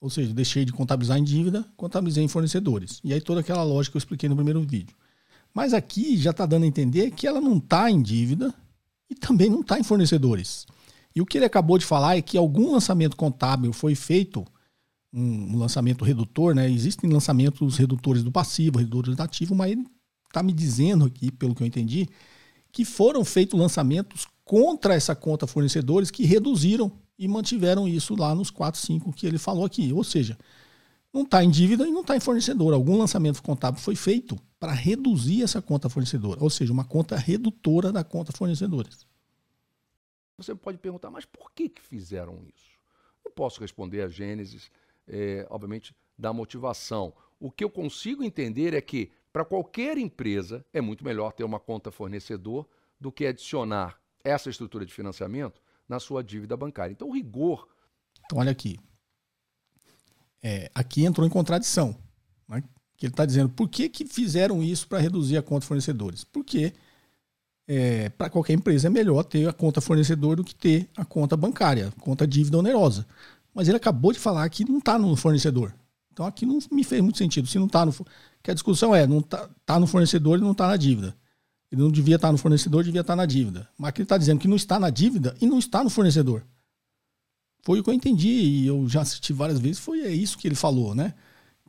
Ou 0.00 0.10
seja, 0.10 0.32
deixei 0.32 0.64
de 0.64 0.72
contabilizar 0.72 1.18
em 1.18 1.24
dívida, 1.24 1.64
contabilizei 1.76 2.24
em 2.24 2.28
fornecedores. 2.28 3.00
E 3.04 3.12
aí 3.12 3.20
toda 3.20 3.40
aquela 3.40 3.62
lógica 3.62 3.92
que 3.92 3.96
eu 3.98 4.00
expliquei 4.00 4.28
no 4.28 4.34
primeiro 4.34 4.62
vídeo. 4.62 4.96
Mas 5.54 5.74
aqui 5.74 6.16
já 6.16 6.30
está 6.30 6.46
dando 6.46 6.64
a 6.64 6.66
entender 6.66 7.10
que 7.10 7.26
ela 7.26 7.40
não 7.40 7.58
está 7.58 7.90
em 7.90 8.02
dívida, 8.02 8.52
e 9.12 9.14
também 9.14 9.50
não 9.50 9.60
está 9.60 9.78
em 9.78 9.82
fornecedores. 9.82 10.66
E 11.14 11.20
o 11.20 11.26
que 11.26 11.36
ele 11.36 11.44
acabou 11.44 11.76
de 11.76 11.84
falar 11.84 12.16
é 12.16 12.22
que 12.22 12.38
algum 12.38 12.72
lançamento 12.72 13.14
contábil 13.14 13.72
foi 13.72 13.94
feito, 13.94 14.44
um 15.12 15.58
lançamento 15.58 16.02
redutor, 16.02 16.54
né? 16.54 16.70
Existem 16.70 17.10
lançamentos 17.10 17.76
redutores 17.76 18.22
do 18.22 18.32
passivo, 18.32 18.78
redutores 18.78 19.14
do 19.14 19.22
ativo, 19.22 19.54
mas 19.54 19.72
ele 19.72 19.86
está 20.26 20.42
me 20.42 20.52
dizendo 20.52 21.04
aqui, 21.04 21.30
pelo 21.30 21.54
que 21.54 21.62
eu 21.62 21.66
entendi, 21.66 22.08
que 22.72 22.84
foram 22.84 23.24
feitos 23.24 23.58
lançamentos 23.58 24.26
contra 24.44 24.94
essa 24.94 25.14
conta 25.14 25.46
fornecedores 25.46 26.10
que 26.10 26.24
reduziram 26.24 26.90
e 27.18 27.28
mantiveram 27.28 27.86
isso 27.86 28.16
lá 28.16 28.34
nos 28.34 28.50
4, 28.50 28.80
5 28.80 29.12
que 29.12 29.26
ele 29.26 29.38
falou 29.38 29.64
aqui. 29.64 29.92
Ou 29.92 30.02
seja, 30.02 30.36
não 31.12 31.22
está 31.22 31.44
em 31.44 31.50
dívida 31.50 31.86
e 31.86 31.90
não 31.92 32.00
está 32.00 32.16
em 32.16 32.20
fornecedor. 32.20 32.72
Algum 32.72 32.96
lançamento 32.96 33.42
contábil 33.42 33.80
foi 33.80 33.94
feito 33.94 34.36
para 34.58 34.72
reduzir 34.72 35.42
essa 35.42 35.60
conta 35.60 35.88
fornecedora, 35.88 36.42
ou 36.42 36.48
seja, 36.48 36.72
uma 36.72 36.84
conta 36.84 37.16
redutora 37.16 37.92
da 37.92 38.02
conta 38.02 38.32
fornecedores. 38.32 39.06
Você 40.36 40.54
pode 40.54 40.78
perguntar, 40.78 41.10
mas 41.10 41.24
por 41.24 41.52
que, 41.52 41.68
que 41.68 41.82
fizeram 41.82 42.42
isso? 42.54 42.72
Eu 43.24 43.30
posso 43.30 43.60
responder 43.60 44.02
a 44.02 44.08
Gênesis, 44.08 44.70
é, 45.06 45.46
obviamente, 45.50 45.94
da 46.18 46.32
motivação. 46.32 47.12
O 47.38 47.50
que 47.50 47.62
eu 47.62 47.70
consigo 47.70 48.24
entender 48.24 48.74
é 48.74 48.80
que, 48.80 49.10
para 49.32 49.44
qualquer 49.44 49.96
empresa, 49.98 50.64
é 50.72 50.80
muito 50.80 51.04
melhor 51.04 51.32
ter 51.32 51.44
uma 51.44 51.58
conta 51.58 51.90
fornecedor 51.90 52.68
do 53.00 53.10
que 53.10 53.26
adicionar 53.26 53.98
essa 54.22 54.50
estrutura 54.50 54.84
de 54.84 54.92
financiamento 54.92 55.60
na 55.88 55.98
sua 55.98 56.22
dívida 56.22 56.56
bancária. 56.56 56.92
Então, 56.92 57.08
o 57.08 57.14
rigor. 57.14 57.68
Então, 58.24 58.38
olha 58.38 58.52
aqui. 58.52 58.78
É, 60.42 60.70
aqui 60.74 61.04
entrou 61.04 61.26
em 61.26 61.30
contradição. 61.30 61.96
Né? 62.48 62.62
que 63.02 63.06
ele 63.06 63.12
está 63.14 63.26
dizendo 63.26 63.48
por 63.48 63.68
que, 63.68 63.88
que 63.88 64.06
fizeram 64.06 64.62
isso 64.62 64.86
para 64.86 65.00
reduzir 65.00 65.36
a 65.36 65.42
conta 65.42 65.66
fornecedores? 65.66 66.22
Porque 66.22 66.72
é, 67.66 68.10
para 68.10 68.30
qualquer 68.30 68.52
empresa 68.52 68.86
é 68.86 68.90
melhor 68.90 69.24
ter 69.24 69.48
a 69.48 69.52
conta 69.52 69.80
fornecedor 69.80 70.36
do 70.36 70.44
que 70.44 70.54
ter 70.54 70.88
a 70.96 71.04
conta 71.04 71.36
bancária, 71.36 71.92
conta 72.00 72.24
dívida 72.28 72.58
onerosa. 72.58 73.04
Mas 73.52 73.66
ele 73.66 73.76
acabou 73.76 74.12
de 74.12 74.20
falar 74.20 74.48
que 74.50 74.64
não 74.64 74.78
está 74.78 75.00
no 75.00 75.16
fornecedor. 75.16 75.74
Então 76.12 76.24
aqui 76.24 76.46
não 76.46 76.60
me 76.70 76.84
fez 76.84 77.02
muito 77.02 77.18
sentido. 77.18 77.48
Se 77.48 77.58
não 77.58 77.66
está 77.66 77.84
no. 77.84 77.92
Que 78.42 78.50
a 78.50 78.54
discussão 78.54 78.94
é, 78.94 79.06
não 79.06 79.18
está 79.18 79.48
tá 79.64 79.78
no 79.78 79.86
fornecedor 79.86 80.38
e 80.38 80.42
não 80.42 80.52
está 80.52 80.66
na 80.66 80.76
dívida. 80.76 81.16
Ele 81.70 81.80
não 81.80 81.90
devia 81.90 82.16
estar 82.16 82.28
tá 82.28 82.32
no 82.32 82.38
fornecedor, 82.38 82.84
devia 82.84 83.00
estar 83.00 83.12
tá 83.12 83.16
na 83.16 83.26
dívida. 83.26 83.68
Mas 83.78 83.90
aqui 83.90 84.00
ele 84.00 84.04
está 84.04 84.18
dizendo 84.18 84.40
que 84.40 84.48
não 84.48 84.56
está 84.56 84.78
na 84.78 84.90
dívida 84.90 85.34
e 85.40 85.46
não 85.46 85.58
está 85.58 85.82
no 85.82 85.88
fornecedor. 85.88 86.44
Foi 87.62 87.78
o 87.78 87.84
que 87.84 87.90
eu 87.90 87.94
entendi 87.94 88.28
e 88.28 88.66
eu 88.66 88.88
já 88.88 89.02
assisti 89.02 89.32
várias 89.32 89.58
vezes, 89.58 89.78
foi 89.78 90.00
é 90.00 90.10
isso 90.10 90.36
que 90.36 90.48
ele 90.48 90.54
falou, 90.54 90.94
né? 90.94 91.14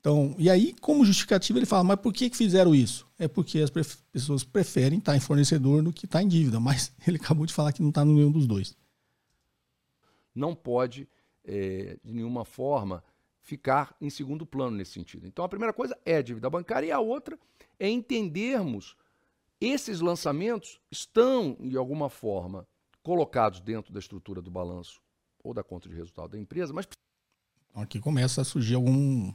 Então, 0.03 0.35
e 0.37 0.49
aí, 0.49 0.75
como 0.81 1.05
justificativa, 1.05 1.57
ele 1.57 1.65
fala, 1.65 1.83
mas 1.83 1.99
por 1.99 2.11
que, 2.11 2.29
que 2.29 2.35
fizeram 2.35 2.75
isso? 2.75 3.07
É 3.17 3.25
porque 3.25 3.59
as 3.59 3.69
pessoas 4.11 4.43
preferem 4.43 4.99
estar 4.99 5.15
em 5.15 5.19
fornecedor 5.21 5.81
do 5.81 5.93
que 5.93 6.03
estar 6.03 6.21
em 6.21 6.27
dívida, 6.27 6.59
mas 6.59 6.91
ele 7.07 7.15
acabou 7.15 7.45
de 7.45 7.53
falar 7.53 7.71
que 7.71 7.81
não 7.81 7.87
está 7.87 8.03
no 8.03 8.13
nenhum 8.13 8.31
dos 8.31 8.45
dois. 8.45 8.75
Não 10.35 10.53
pode, 10.53 11.07
é, 11.45 11.97
de 12.03 12.11
nenhuma 12.11 12.43
forma, 12.43 13.01
ficar 13.43 13.95
em 14.01 14.09
segundo 14.09 14.45
plano 14.45 14.75
nesse 14.75 14.93
sentido. 14.93 15.27
Então, 15.27 15.45
a 15.45 15.49
primeira 15.49 15.73
coisa 15.73 15.95
é 16.05 16.17
a 16.17 16.21
dívida 16.21 16.49
bancária 16.49 16.87
e 16.87 16.91
a 16.91 16.99
outra 16.99 17.37
é 17.79 17.89
entendermos 17.89 18.95
Esses 19.61 20.01
lançamentos 20.01 20.77
estão, 20.91 21.55
de 21.61 21.77
alguma 21.77 22.09
forma, 22.09 22.67
colocados 23.01 23.61
dentro 23.61 23.93
da 23.93 23.99
estrutura 23.99 24.41
do 24.41 24.51
balanço 24.51 25.01
ou 25.41 25.53
da 25.53 25.63
conta 25.63 25.87
de 25.87 25.95
resultado 25.95 26.31
da 26.31 26.37
empresa, 26.37 26.73
mas 26.73 26.85
aqui 27.73 27.97
começa 27.97 28.41
a 28.41 28.43
surgir 28.43 28.75
algum, 28.75 29.33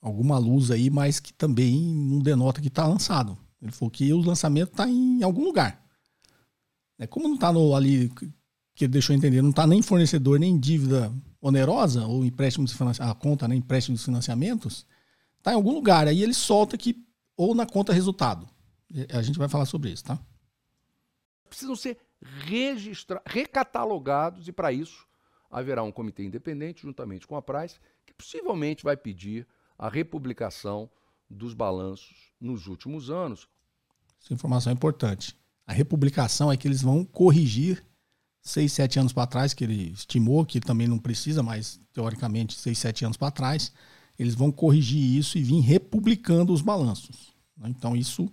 alguma 0.00 0.38
luz 0.38 0.72
aí, 0.72 0.90
mas 0.90 1.20
que 1.20 1.32
também 1.32 1.94
não 1.94 2.18
denota 2.18 2.60
que 2.60 2.66
está 2.66 2.84
lançado. 2.84 3.38
Ele 3.62 3.70
falou 3.70 3.90
que 3.90 4.12
o 4.12 4.18
lançamento 4.18 4.72
está 4.72 4.88
em 4.88 5.22
algum 5.22 5.44
lugar. 5.44 5.84
É, 6.98 7.06
como 7.06 7.28
não 7.28 7.34
está 7.34 7.48
ali, 7.48 8.08
que 8.74 8.84
ele 8.84 8.92
deixou 8.92 9.14
entender, 9.14 9.40
não 9.40 9.50
está 9.50 9.66
nem 9.66 9.82
fornecedor, 9.82 10.38
nem 10.40 10.58
dívida 10.58 11.12
onerosa, 11.44 12.06
ou 12.06 12.24
empréstimo 12.24 12.66
de 12.66 12.74
financiamento, 12.74 13.12
a 13.12 13.14
conta, 13.14 13.46
né, 13.46 13.54
empréstimo 13.54 13.94
de 13.94 14.02
financiamentos, 14.02 14.86
está 15.36 15.52
em 15.52 15.56
algum 15.56 15.74
lugar. 15.74 16.08
Aí 16.08 16.22
ele 16.22 16.32
solta 16.32 16.78
que, 16.78 17.06
ou 17.36 17.54
na 17.54 17.66
conta 17.66 17.92
resultado. 17.92 18.48
A 19.12 19.20
gente 19.20 19.38
vai 19.38 19.48
falar 19.48 19.66
sobre 19.66 19.90
isso, 19.90 20.04
tá? 20.04 20.18
Precisam 21.46 21.76
ser 21.76 21.98
registra 22.22 23.20
recatalogados 23.26 24.48
e 24.48 24.52
para 24.52 24.72
isso 24.72 25.06
haverá 25.50 25.82
um 25.82 25.92
comitê 25.92 26.24
independente 26.24 26.80
juntamente 26.80 27.26
com 27.26 27.36
a 27.36 27.42
Price 27.42 27.78
que 28.06 28.14
possivelmente 28.14 28.82
vai 28.82 28.96
pedir 28.96 29.46
a 29.78 29.90
republicação 29.90 30.90
dos 31.28 31.52
balanços 31.52 32.32
nos 32.40 32.66
últimos 32.66 33.10
anos. 33.10 33.46
Essa 34.22 34.32
informação 34.32 34.70
é 34.70 34.74
importante. 34.74 35.36
A 35.66 35.74
republicação 35.74 36.50
é 36.50 36.56
que 36.56 36.66
eles 36.66 36.80
vão 36.80 37.04
corrigir 37.04 37.84
seis, 38.44 38.72
sete 38.72 38.98
anos 38.98 39.12
para 39.12 39.26
trás, 39.26 39.54
que 39.54 39.64
ele 39.64 39.90
estimou 39.92 40.44
que 40.44 40.60
também 40.60 40.86
não 40.86 40.98
precisa, 40.98 41.42
mas 41.42 41.80
teoricamente 41.92 42.54
seis, 42.54 42.78
sete 42.78 43.04
anos 43.04 43.16
para 43.16 43.30
trás, 43.30 43.72
eles 44.18 44.34
vão 44.34 44.52
corrigir 44.52 45.00
isso 45.00 45.38
e 45.38 45.42
vir 45.42 45.60
republicando 45.60 46.52
os 46.52 46.60
balanços. 46.60 47.34
Né? 47.56 47.70
Então 47.70 47.96
isso 47.96 48.30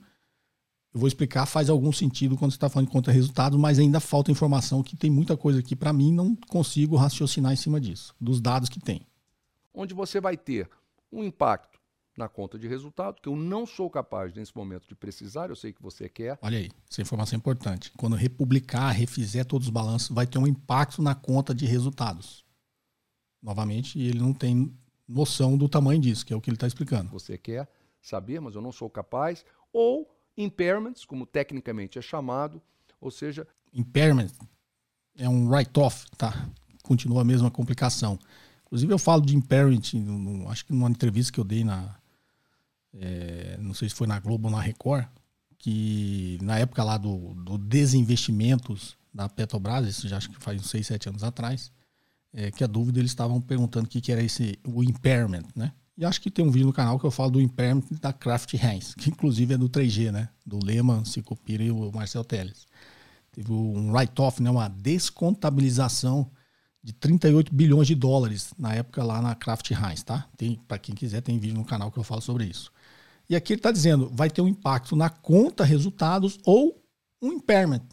eu 0.94 1.00
vou 1.00 1.08
explicar, 1.08 1.46
faz 1.46 1.70
algum 1.70 1.94
sentido 1.94 2.38
quando 2.38 2.52
você 2.52 2.58
está 2.58 2.68
falando 2.68 2.88
de 2.88 2.92
conta 2.92 3.12
resultados, 3.12 3.58
mas 3.58 3.80
ainda 3.80 4.02
falta 4.02 4.30
informação 4.30 4.84
que 4.84 4.98
tem 4.98 5.10
muita 5.10 5.38
coisa 5.38 5.60
aqui 5.60 5.74
para 5.74 5.94
mim, 5.94 6.12
não 6.12 6.36
consigo 6.36 6.98
raciocinar 6.98 7.54
em 7.54 7.56
cima 7.56 7.80
disso, 7.80 8.14
dos 8.20 8.42
dados 8.42 8.68
que 8.68 8.80
tem. 8.80 9.08
Onde 9.74 9.94
você 9.94 10.20
vai 10.20 10.36
ter 10.36 10.70
um 11.10 11.24
impacto 11.24 11.81
na 12.18 12.28
conta 12.28 12.60
de 12.60 12.68
resultado, 12.68 13.22
que 13.22 13.30
eu 13.30 13.36
não 13.36 13.66
sou 13.66 13.90
capaz 13.90 14.34
nesse 14.34 14.56
momento 14.56 14.88
de 14.88 14.96
precisar, 14.96 15.50
eu 15.50 15.56
sei 15.56 15.72
que 15.72 15.82
você 15.82 16.10
quer. 16.10 16.38
Olha 16.42 16.58
aí, 16.58 16.70
essa 16.90 17.02
informação 17.02 17.36
é 17.36 17.40
importante. 17.40 17.92
Quando 17.98 18.16
republicar, 18.16 18.92
refizer 18.92 19.46
todos 19.46 19.68
os 19.68 19.74
balanços, 19.74 20.10
vai 20.10 20.28
ter 20.28 20.38
um 20.38 20.48
impacto 20.48 21.02
na 21.02 21.16
conta 21.16 21.56
de 21.56 21.66
resultados. 21.66 22.44
Novamente, 23.42 24.00
ele 24.00 24.20
não 24.20 24.34
tem 24.34 24.76
noção 25.08 25.58
do 25.58 25.68
tamanho 25.68 26.02
disso, 26.02 26.26
que 26.26 26.34
é 26.34 26.36
o 26.36 26.42
que 26.42 26.50
ele 26.50 26.58
está 26.58 26.68
explicando. 26.68 27.10
Você 27.12 27.38
quer 27.38 27.68
saber, 28.02 28.40
mas 28.40 28.56
eu 28.56 28.62
não 28.62 28.72
sou 28.72 28.90
capaz. 28.90 29.46
Ou 29.72 30.10
impairments, 30.38 31.06
como 31.06 31.26
tecnicamente 31.26 31.98
é 31.98 32.02
chamado, 32.02 32.62
ou 33.00 33.10
seja... 33.10 33.48
Impairment 33.74 34.32
é 35.18 35.28
um 35.30 35.50
write-off, 35.50 36.06
tá? 36.18 36.50
Continua 36.84 37.22
a 37.22 37.26
mesma 37.26 37.50
complicação. 37.50 38.20
Inclusive 38.66 38.94
eu 38.94 39.00
falo 39.00 39.22
de 39.22 39.36
impairment, 39.36 39.82
acho 40.50 40.66
que 40.66 40.74
numa 40.74 40.90
entrevista 40.90 41.32
que 41.32 41.40
eu 41.40 41.44
dei 41.44 41.64
na... 41.64 42.00
É, 42.94 43.58
não 43.60 43.74
sei 43.74 43.90
se 43.90 43.96
foi 43.96 44.08
na 44.08 44.20
Globo 44.20 44.48
ou 44.48 44.54
na 44.54 44.62
Record, 44.62 45.06
que 45.58 46.38
na 46.42 46.58
época 46.58 46.84
lá 46.84 46.98
do, 46.98 47.34
do 47.36 47.58
desinvestimentos 47.58 48.98
da 49.14 49.30
Petrobras, 49.30 49.88
isso 49.88 50.08
já 50.08 50.18
acho 50.18 50.30
que 50.30 50.42
faz 50.42 50.60
uns 50.60 50.70
6, 50.70 50.88
7 50.88 51.10
anos 51.10 51.24
atrás, 51.24 51.72
é, 52.34 52.50
que 52.50 52.64
a 52.64 52.68
dúvida 52.68 53.00
eles 53.00 53.12
estavam 53.12 53.40
perguntando 53.42 53.86
o 53.86 53.90
que, 53.90 54.02
que 54.02 54.12
era 54.12 54.24
esse 54.24 54.58
o 54.66 54.84
impairment, 54.84 55.46
né? 55.56 55.72
E 55.98 56.06
acho 56.06 56.22
que 56.22 56.32
tem 56.32 56.44
um 56.44 56.50
vídeo 56.50 56.66
no 56.66 56.74
canal 56.74 56.98
que 56.98 57.06
eu 57.06 57.12
falo 57.12 57.32
do 57.32 57.42
impairment 57.42 57.84
da 58.02 58.12
Kraft 58.12 58.54
Heinz, 58.54 58.96
que 58.96 59.10
inclusive 59.10 59.54
é 59.54 59.58
do 59.58 59.70
3G, 59.70 60.12
né? 60.12 60.30
Do 60.46 60.64
Lehman, 60.64 61.06
Cicopira 61.06 61.64
e 61.64 61.70
o 61.70 61.92
Marcel 61.92 62.24
Teles. 62.24 62.66
Teve 63.32 63.52
um 63.52 63.92
write-off, 63.92 64.42
né? 64.42 64.50
uma 64.50 64.68
descontabilização 64.68 66.30
de 66.84 66.92
38 66.94 67.54
bilhões 67.54 67.88
de 67.88 67.94
dólares 67.94 68.54
na 68.58 68.74
época 68.74 69.04
lá 69.04 69.22
na 69.22 69.36
Kraft 69.36 69.70
Heinz, 69.70 70.02
tá? 70.02 70.28
Para 70.68 70.80
quem 70.80 70.96
quiser, 70.96 71.22
tem 71.22 71.38
vídeo 71.38 71.56
no 71.56 71.66
canal 71.66 71.92
que 71.92 72.00
eu 72.00 72.04
falo 72.04 72.22
sobre 72.22 72.46
isso. 72.46 72.72
E 73.32 73.36
aqui 73.38 73.54
ele 73.54 73.60
está 73.60 73.72
dizendo, 73.72 74.12
vai 74.14 74.30
ter 74.30 74.42
um 74.42 74.48
impacto 74.48 74.94
na 74.94 75.10
conta 75.10 75.64
resultados 75.64 76.38
ou 76.44 76.84
um 77.22 77.32
impairment. 77.32 77.84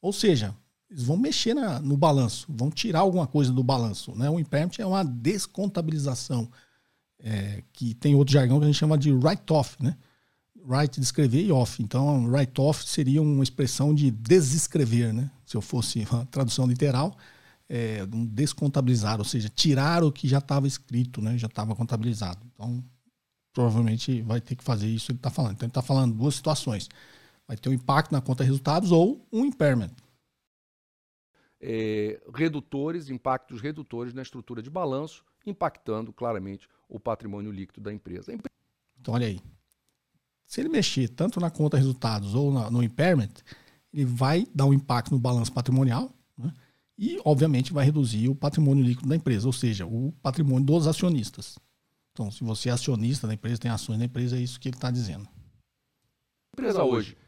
Ou 0.00 0.10
seja, 0.10 0.56
eles 0.90 1.04
vão 1.04 1.18
mexer 1.18 1.52
na, 1.52 1.78
no 1.80 1.98
balanço, 1.98 2.46
vão 2.48 2.70
tirar 2.70 3.00
alguma 3.00 3.26
coisa 3.26 3.52
do 3.52 3.62
balanço. 3.62 4.14
Né? 4.14 4.30
O 4.30 4.40
impairment 4.40 4.72
é 4.78 4.86
uma 4.86 5.04
descontabilização 5.04 6.50
é, 7.18 7.62
que 7.74 7.92
tem 7.92 8.14
outro 8.14 8.32
jargão 8.32 8.58
que 8.58 8.64
a 8.64 8.66
gente 8.66 8.78
chama 8.78 8.96
de 8.96 9.12
write-off, 9.12 9.76
né? 9.82 9.98
Write 10.66 10.98
de 10.98 11.04
escrever 11.04 11.44
e 11.44 11.52
off. 11.52 11.82
Então, 11.82 12.24
write-off 12.24 12.88
seria 12.88 13.20
uma 13.20 13.44
expressão 13.44 13.94
de 13.94 14.10
desescrever, 14.10 15.12
né? 15.12 15.30
Se 15.44 15.58
eu 15.58 15.60
fosse 15.60 16.06
uma 16.10 16.24
tradução 16.24 16.66
literal, 16.66 17.14
é, 17.68 18.02
um 18.10 18.24
descontabilizar, 18.24 19.18
ou 19.18 19.26
seja, 19.26 19.50
tirar 19.50 20.02
o 20.02 20.10
que 20.10 20.26
já 20.26 20.38
estava 20.38 20.66
escrito, 20.66 21.20
né? 21.20 21.36
Já 21.36 21.48
estava 21.48 21.74
contabilizado. 21.74 22.40
Então, 22.54 22.82
provavelmente 23.54 24.20
vai 24.22 24.40
ter 24.40 24.56
que 24.56 24.64
fazer 24.64 24.88
isso 24.88 25.12
ele 25.12 25.18
está 25.18 25.30
falando. 25.30 25.52
Então, 25.52 25.66
ele 25.66 25.70
está 25.70 25.80
falando 25.80 26.14
duas 26.14 26.34
situações. 26.34 26.88
Vai 27.46 27.56
ter 27.56 27.68
um 27.68 27.72
impacto 27.72 28.10
na 28.10 28.20
conta 28.20 28.42
de 28.42 28.48
resultados 28.48 28.90
ou 28.90 29.24
um 29.32 29.44
impairment. 29.44 29.92
É, 31.60 32.20
redutores, 32.34 33.08
impactos 33.08 33.60
redutores 33.62 34.12
na 34.12 34.20
estrutura 34.20 34.60
de 34.60 34.68
balanço, 34.68 35.24
impactando 35.46 36.12
claramente 36.12 36.68
o 36.88 36.98
patrimônio 36.98 37.50
líquido 37.50 37.80
da 37.80 37.92
empresa. 37.92 38.34
Então, 39.00 39.14
olha 39.14 39.28
aí. 39.28 39.40
Se 40.46 40.60
ele 40.60 40.68
mexer 40.68 41.08
tanto 41.08 41.40
na 41.40 41.50
conta 41.50 41.78
resultados 41.78 42.34
ou 42.34 42.52
na, 42.52 42.70
no 42.70 42.82
impairment, 42.82 43.32
ele 43.92 44.04
vai 44.04 44.46
dar 44.54 44.66
um 44.66 44.74
impacto 44.74 45.12
no 45.12 45.18
balanço 45.18 45.52
patrimonial 45.52 46.12
né? 46.36 46.52
e, 46.98 47.20
obviamente, 47.24 47.72
vai 47.72 47.84
reduzir 47.84 48.28
o 48.28 48.34
patrimônio 48.34 48.84
líquido 48.84 49.08
da 49.08 49.16
empresa, 49.16 49.46
ou 49.46 49.52
seja, 49.52 49.86
o 49.86 50.12
patrimônio 50.22 50.66
dos 50.66 50.86
acionistas. 50.86 51.58
Então, 52.14 52.30
se 52.30 52.44
você 52.44 52.68
é 52.68 52.72
acionista 52.72 53.26
da 53.26 53.34
empresa, 53.34 53.60
tem 53.60 53.70
ações 53.70 53.98
da 53.98 54.04
empresa, 54.04 54.36
é 54.36 54.40
isso 54.40 54.60
que 54.60 54.68
ele 54.68 54.76
está 54.76 54.88
dizendo. 54.88 55.24
A 55.26 56.54
empresa 56.54 56.84
hoje, 56.84 57.18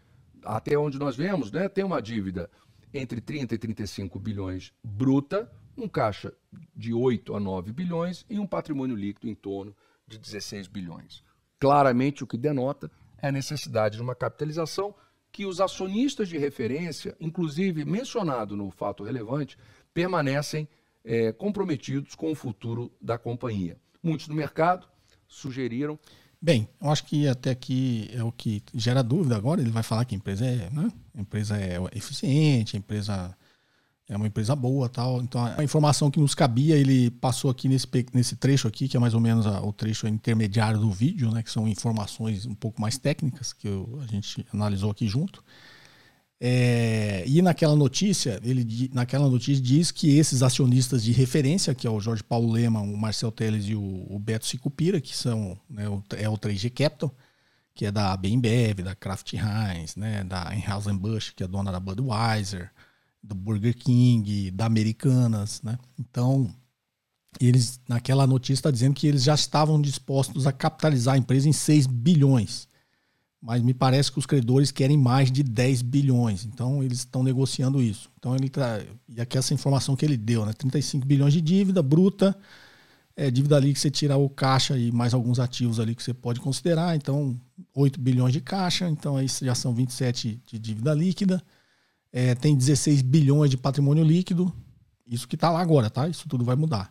até 0.45 0.79
onde 0.79 0.97
nós 0.97 1.17
vemos, 1.17 1.51
né, 1.51 1.69
tem 1.69 1.85
uma 1.85 2.01
dívida 2.01 2.49
entre 2.95 3.21
30 3.21 3.57
e 3.57 3.59
35 3.59 4.17
bilhões 4.21 4.73
bruta, 4.85 5.51
um 5.77 5.89
caixa 5.89 6.33
de 6.75 6.95
8 6.95 7.35
a 7.35 7.41
9 7.41 7.73
bilhões 7.73 8.25
e 8.31 8.39
um 8.39 8.47
patrimônio 8.47 8.95
líquido 8.95 9.29
em 9.29 9.35
torno 9.35 9.75
de 10.07 10.19
16 10.19 10.69
bilhões. 10.69 11.25
Claramente, 11.59 12.23
o 12.23 12.27
que 12.27 12.39
denota 12.39 12.89
é 13.21 13.27
a 13.27 13.33
necessidade 13.33 13.97
de 13.97 14.03
uma 14.03 14.15
capitalização 14.15 14.95
que 15.33 15.45
os 15.45 15.61
acionistas 15.61 16.29
de 16.29 16.39
referência, 16.39 17.17
inclusive 17.19 17.85
mencionado 17.85 18.57
no 18.57 18.71
fato 18.71 19.03
relevante, 19.03 19.59
permanecem 19.93 20.69
é, 21.05 21.33
comprometidos 21.33 22.15
com 22.15 22.31
o 22.31 22.37
futuro 22.37 22.93
da 23.03 23.19
companhia. 23.19 23.77
Muitos 24.03 24.29
no 24.29 24.35
mercado 24.35 24.87
sugeriram. 25.29 25.99
Bem, 26.41 26.69
eu 26.81 26.91
acho 26.91 27.05
que 27.05 27.27
até 27.27 27.51
aqui 27.51 28.11
é 28.13 28.23
o 28.23 28.31
que 28.31 28.63
gera 28.75 29.03
dúvida 29.03 29.37
agora. 29.37 29.61
Ele 29.61 29.71
vai 29.71 29.83
falar 29.83 30.05
que 30.05 30.15
a 30.15 30.19
empresa 30.19 30.45
é, 30.45 30.71
né? 30.71 30.93
a 31.15 31.21
empresa 31.21 31.57
é 31.57 31.79
eficiente, 31.95 32.77
a 32.77 32.79
empresa 32.79 33.37
é 34.09 34.17
uma 34.17 34.27
empresa 34.27 34.55
boa 34.55 34.89
tal. 34.89 35.21
Então 35.23 35.45
a 35.45 35.65
informação 35.65 36.11
que 36.11 36.21
nos 36.21 36.35
cabia, 36.35 36.77
ele 36.77 37.11
passou 37.11 37.51
aqui 37.51 37.69
nesse, 37.69 37.89
nesse 38.13 38.37
trecho 38.37 38.69
aqui, 38.69 38.89
que 38.89 38.97
é 38.97 39.01
mais 39.01 39.15
ou 39.15 39.21
menos 39.21 39.47
a, 39.47 39.61
o 39.61 39.73
trecho 39.73 40.07
intermediário 40.07 40.79
do 40.79 40.91
vídeo, 40.91 41.31
né? 41.33 41.43
Que 41.43 41.51
são 41.51 41.67
informações 41.67 42.47
um 42.47 42.55
pouco 42.55 42.81
mais 42.81 42.99
técnicas 42.99 43.53
que 43.53 43.67
eu, 43.67 44.01
a 44.03 44.07
gente 44.07 44.47
analisou 44.53 44.91
aqui 44.91 45.09
junto. 45.09 45.43
É, 46.39 47.25
e 47.27 47.41
naquela 47.41 47.75
notícia, 47.75 48.39
ele 48.45 48.91
naquela 48.93 49.29
notícia 49.29 49.63
diz 49.63 49.91
que 49.91 50.19
esses 50.19 50.43
acionistas 50.43 51.03
de 51.03 51.11
referência, 51.13 51.75
que 51.75 51.87
é 51.87 51.91
o 51.91 52.01
Jorge 52.01 52.23
Paulo 52.23 52.53
Lema, 52.53 52.81
o 52.81 52.97
Marcel 52.97 53.33
Teles 53.33 53.67
e 53.67 53.75
o, 53.75 54.07
o 54.09 54.19
Beto 54.19 54.47
Sicupira, 54.47 55.01
que 55.01 55.17
são 55.17 55.59
né, 55.69 55.89
o, 55.89 56.03
é 56.15 56.29
o 56.29 56.37
3G 56.37 56.71
Capital, 56.71 57.15
que 57.75 57.87
é 57.87 57.93
da 57.93 58.17
Bembev, 58.17 58.83
da 58.83 58.95
Kraft 58.95 59.33
Heinz, 59.33 59.97
né, 59.97 60.25
da 60.25 60.51
Anheuser-Busch, 60.51 61.33
que 61.35 61.43
é 61.43 61.47
dona 61.47 61.73
da 61.73 61.81
Budweiser, 61.81 62.71
do 63.23 63.35
Burger 63.35 63.75
King, 63.75 64.51
da 64.51 64.67
Americanas, 64.67 65.61
né? 65.63 65.79
Então, 65.99 66.55
eles 67.41 67.81
naquela 67.89 68.27
notícia 68.27 68.61
está 68.61 68.71
dizendo 68.71 68.95
que 68.95 69.07
eles 69.07 69.23
já 69.25 69.35
estavam 69.35 69.81
dispostos 69.81 70.47
a 70.47 70.53
capitalizar 70.53 71.15
a 71.15 71.19
empresa 71.19 71.49
em 71.49 71.53
6 71.53 71.87
bilhões. 71.87 72.69
Mas 73.47 73.63
me 73.63 73.73
parece 73.73 74.11
que 74.11 74.19
os 74.19 74.27
credores 74.27 74.73
querem 74.73 74.99
mais 74.99 75.31
de 75.31 75.45
10 75.45 75.83
bilhões. 75.83 76.45
Então 76.45 76.83
eles 76.83 76.99
estão 76.99 77.23
negociando 77.23 77.81
isso. 77.81 78.11
Então 78.19 78.35
ele 78.35 78.49
tá, 78.49 78.81
e 79.09 79.21
aqui 79.21 79.39
essa 79.39 79.55
informação 79.55 79.95
que 79.95 80.05
ele 80.05 80.17
deu, 80.17 80.45
né? 80.45 80.53
35 80.53 81.07
bilhões 81.07 81.33
de 81.33 81.41
dívida 81.41 81.81
bruta, 81.81 82.37
é, 83.15 83.31
dívida 83.31 83.57
ali 83.57 83.73
que 83.73 83.79
você 83.79 83.91
tira 83.91 84.17
o 84.17 84.29
caixa 84.29 84.77
e 84.77 84.91
mais 84.91 85.15
alguns 85.15 85.39
ativos 85.39 85.79
ali 85.79 85.95
que 85.95 86.03
você 86.03 86.13
pode 86.13 86.41
considerar. 86.41 86.97
Então 86.97 87.39
8 87.73 88.01
bilhões 88.01 88.33
de 88.33 88.41
caixa, 88.41 88.89
então 88.91 89.17
aí 89.17 89.29
já 89.29 89.55
são 89.55 89.73
27 89.73 90.43
de 90.45 90.59
dívida 90.59 90.93
líquida 90.93 91.41
é, 92.17 92.35
tem 92.35 92.57
16 92.57 93.03
bilhões 93.03 93.51
de 93.51 93.59
patrimônio 93.59 94.03
líquido. 94.03 94.51
Isso 95.07 95.29
que 95.29 95.35
está 95.35 95.51
lá 95.51 95.61
agora, 95.61 95.91
tá? 95.91 96.09
Isso 96.09 96.27
tudo 96.27 96.47
vai 96.47 96.57
mudar. 96.57 96.91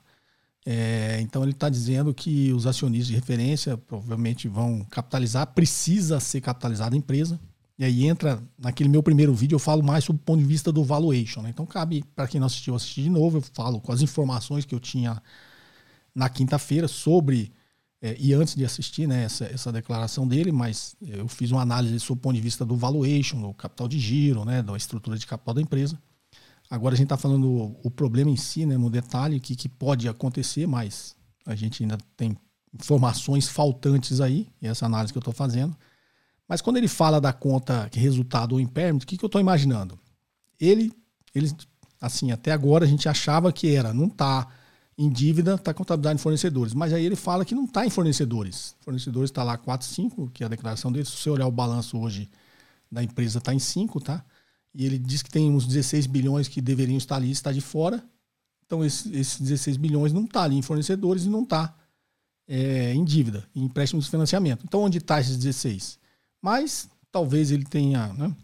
É, 0.65 1.19
então 1.21 1.43
ele 1.43 1.51
está 1.51 1.69
dizendo 1.69 2.11
que 2.11 2.51
os 2.51 2.65
acionistas 2.65 3.07
de 3.07 3.13
referência 3.13 3.77
provavelmente 3.77 4.47
vão 4.47 4.83
capitalizar, 4.89 5.45
precisa 5.53 6.19
ser 6.19 6.41
capitalizada 6.41 6.95
a 6.95 6.97
empresa. 6.97 7.39
E 7.77 7.83
aí 7.83 8.05
entra, 8.05 8.41
naquele 8.57 8.89
meu 8.89 9.03
primeiro 9.03 9.33
vídeo, 9.35 9.55
eu 9.55 9.59
falo 9.59 9.83
mais 9.83 10.03
sobre 10.03 10.21
o 10.21 10.25
ponto 10.25 10.39
de 10.39 10.45
vista 10.45 10.71
do 10.71 10.83
valuation. 10.83 11.41
Né? 11.41 11.49
Então 11.49 11.65
cabe, 11.65 12.03
para 12.15 12.27
quem 12.27 12.39
não 12.39 12.47
assistiu, 12.47 12.73
assistir 12.73 13.03
de 13.03 13.09
novo. 13.09 13.37
Eu 13.37 13.41
falo 13.53 13.79
com 13.79 13.91
as 13.91 14.01
informações 14.01 14.65
que 14.65 14.73
eu 14.73 14.79
tinha 14.79 15.21
na 16.15 16.29
quinta-feira 16.29 16.87
sobre, 16.87 17.51
é, 18.01 18.15
e 18.17 18.33
antes 18.33 18.55
de 18.55 18.63
assistir 18.63 19.07
né, 19.07 19.25
essa, 19.25 19.45
essa 19.45 19.71
declaração 19.71 20.27
dele, 20.27 20.51
mas 20.51 20.95
eu 21.01 21.27
fiz 21.27 21.51
uma 21.51 21.61
análise 21.61 21.99
sobre 21.99 22.19
o 22.19 22.21
ponto 22.21 22.35
de 22.35 22.41
vista 22.41 22.65
do 22.65 22.75
valuation, 22.75 23.41
do 23.41 23.53
capital 23.53 23.87
de 23.87 23.99
giro, 23.99 24.45
né, 24.45 24.63
da 24.63 24.75
estrutura 24.77 25.17
de 25.17 25.27
capital 25.27 25.53
da 25.53 25.61
empresa. 25.61 25.99
Agora 26.69 26.95
a 26.95 26.97
gente 26.97 27.05
está 27.05 27.17
falando 27.17 27.47
o, 27.47 27.79
o, 27.83 27.91
problema 27.91 28.29
em 28.29 28.35
si, 28.35 28.65
né, 28.65 28.77
no 28.77 28.89
detalhe, 28.89 29.37
o 29.37 29.41
que, 29.41 29.55
que 29.55 29.69
pode 29.69 30.07
acontecer, 30.07 30.67
mas 30.67 31.15
a 31.45 31.55
gente 31.55 31.83
ainda 31.83 31.97
tem 32.17 32.35
informações 32.73 33.47
faltantes 33.47 34.19
aí, 34.19 34.47
essa 34.61 34.85
análise 34.85 35.13
que 35.13 35.17
eu 35.17 35.21
estou 35.21 35.33
fazendo. 35.33 35.75
Mas 36.47 36.61
quando 36.61 36.77
ele 36.77 36.87
fala 36.87 37.21
da 37.21 37.31
conta 37.31 37.89
resultado 37.93 38.53
ou 38.53 38.59
impairment, 38.59 38.99
o 39.03 39.07
que, 39.07 39.17
que 39.17 39.23
eu 39.23 39.27
estou 39.27 39.41
imaginando? 39.41 39.97
Ele, 40.59 40.91
ele, 41.33 41.51
assim, 42.01 42.31
até 42.31 42.51
agora 42.51 42.85
a 42.85 42.87
gente 42.87 43.07
achava 43.07 43.51
que 43.51 43.73
era, 43.73 43.93
não 43.93 44.07
está 44.07 44.47
em 44.97 45.09
dívida, 45.09 45.55
está 45.55 45.73
contabilidade 45.73 46.19
em 46.19 46.21
fornecedores. 46.21 46.73
Mas 46.73 46.93
aí 46.93 47.05
ele 47.05 47.15
fala 47.15 47.43
que 47.43 47.55
não 47.55 47.65
está 47.65 47.85
em 47.85 47.89
fornecedores. 47.89 48.75
Fornecedores 48.81 49.29
está 49.29 49.43
lá 49.43 49.57
4, 49.57 49.87
5, 49.87 50.29
que 50.31 50.43
é 50.43 50.45
a 50.45 50.49
declaração 50.49 50.91
dele. 50.91 51.05
Se 51.05 51.11
você 51.11 51.29
olhar 51.29 51.47
o 51.47 51.51
balanço 51.51 51.97
hoje 51.97 52.29
da 52.91 53.03
empresa, 53.03 53.39
está 53.39 53.53
em 53.53 53.59
5, 53.59 53.99
tá? 53.99 54.23
E 54.75 54.85
ele 54.85 54.99
diz 54.99 55.23
que 55.23 55.29
tem 55.29 55.49
uns 55.49 55.65
16 55.65 56.05
bilhões 56.05 56.49
que 56.49 56.59
deveriam 56.59 56.97
estar 56.97 57.15
ali, 57.15 57.31
está 57.31 57.49
de 57.49 57.61
fora. 57.61 58.03
Então, 58.65 58.83
esses 58.83 59.09
esse 59.13 59.41
16 59.41 59.77
bilhões 59.77 60.11
não 60.11 60.25
está 60.25 60.43
ali 60.43 60.57
em 60.57 60.61
fornecedores 60.61 61.23
e 61.23 61.29
não 61.29 61.43
está 61.43 61.73
é, 62.45 62.93
em 62.93 63.05
dívida, 63.05 63.47
em 63.55 63.63
empréstimos 63.63 64.05
de 64.05 64.11
financiamento. 64.11 64.65
Então, 64.67 64.81
onde 64.81 64.97
está 64.97 65.21
esses 65.21 65.37
16? 65.37 65.97
Mas 66.41 66.89
talvez 67.09 67.51
ele 67.51 67.63
tenha 67.63 68.11
né, 68.13 68.35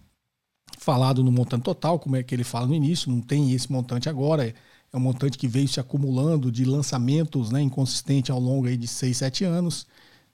falado 0.77 1.21
no 1.21 1.31
montante 1.33 1.63
total, 1.63 1.99
como 1.99 2.15
é 2.15 2.23
que 2.23 2.33
ele 2.33 2.45
fala 2.45 2.65
no 2.65 2.73
início, 2.73 3.11
não 3.11 3.19
tem 3.19 3.51
esse 3.51 3.69
montante 3.69 4.07
agora. 4.07 4.47
É, 4.47 4.53
é 4.93 4.97
um 4.97 5.01
montante 5.01 5.37
que 5.37 5.49
veio 5.49 5.67
se 5.67 5.81
acumulando 5.81 6.49
de 6.49 6.63
lançamentos 6.63 7.51
né, 7.51 7.61
inconsistente 7.61 8.31
ao 8.31 8.39
longo 8.39 8.67
aí 8.67 8.77
de 8.77 8.87
6, 8.87 9.17
7 9.17 9.43
anos. 9.43 9.85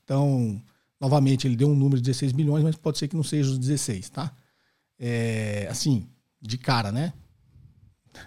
Então, 0.04 0.62
novamente, 1.02 1.48
ele 1.48 1.56
deu 1.56 1.70
um 1.70 1.76
número 1.76 1.98
de 1.98 2.04
16 2.04 2.34
bilhões, 2.34 2.64
mas 2.64 2.76
pode 2.76 3.00
ser 3.00 3.08
que 3.08 3.16
não 3.16 3.24
seja 3.24 3.50
os 3.50 3.58
16, 3.58 4.10
tá? 4.10 4.32
É, 5.00 5.68
assim, 5.70 6.08
de 6.42 6.58
cara, 6.58 6.92
né? 6.92 7.14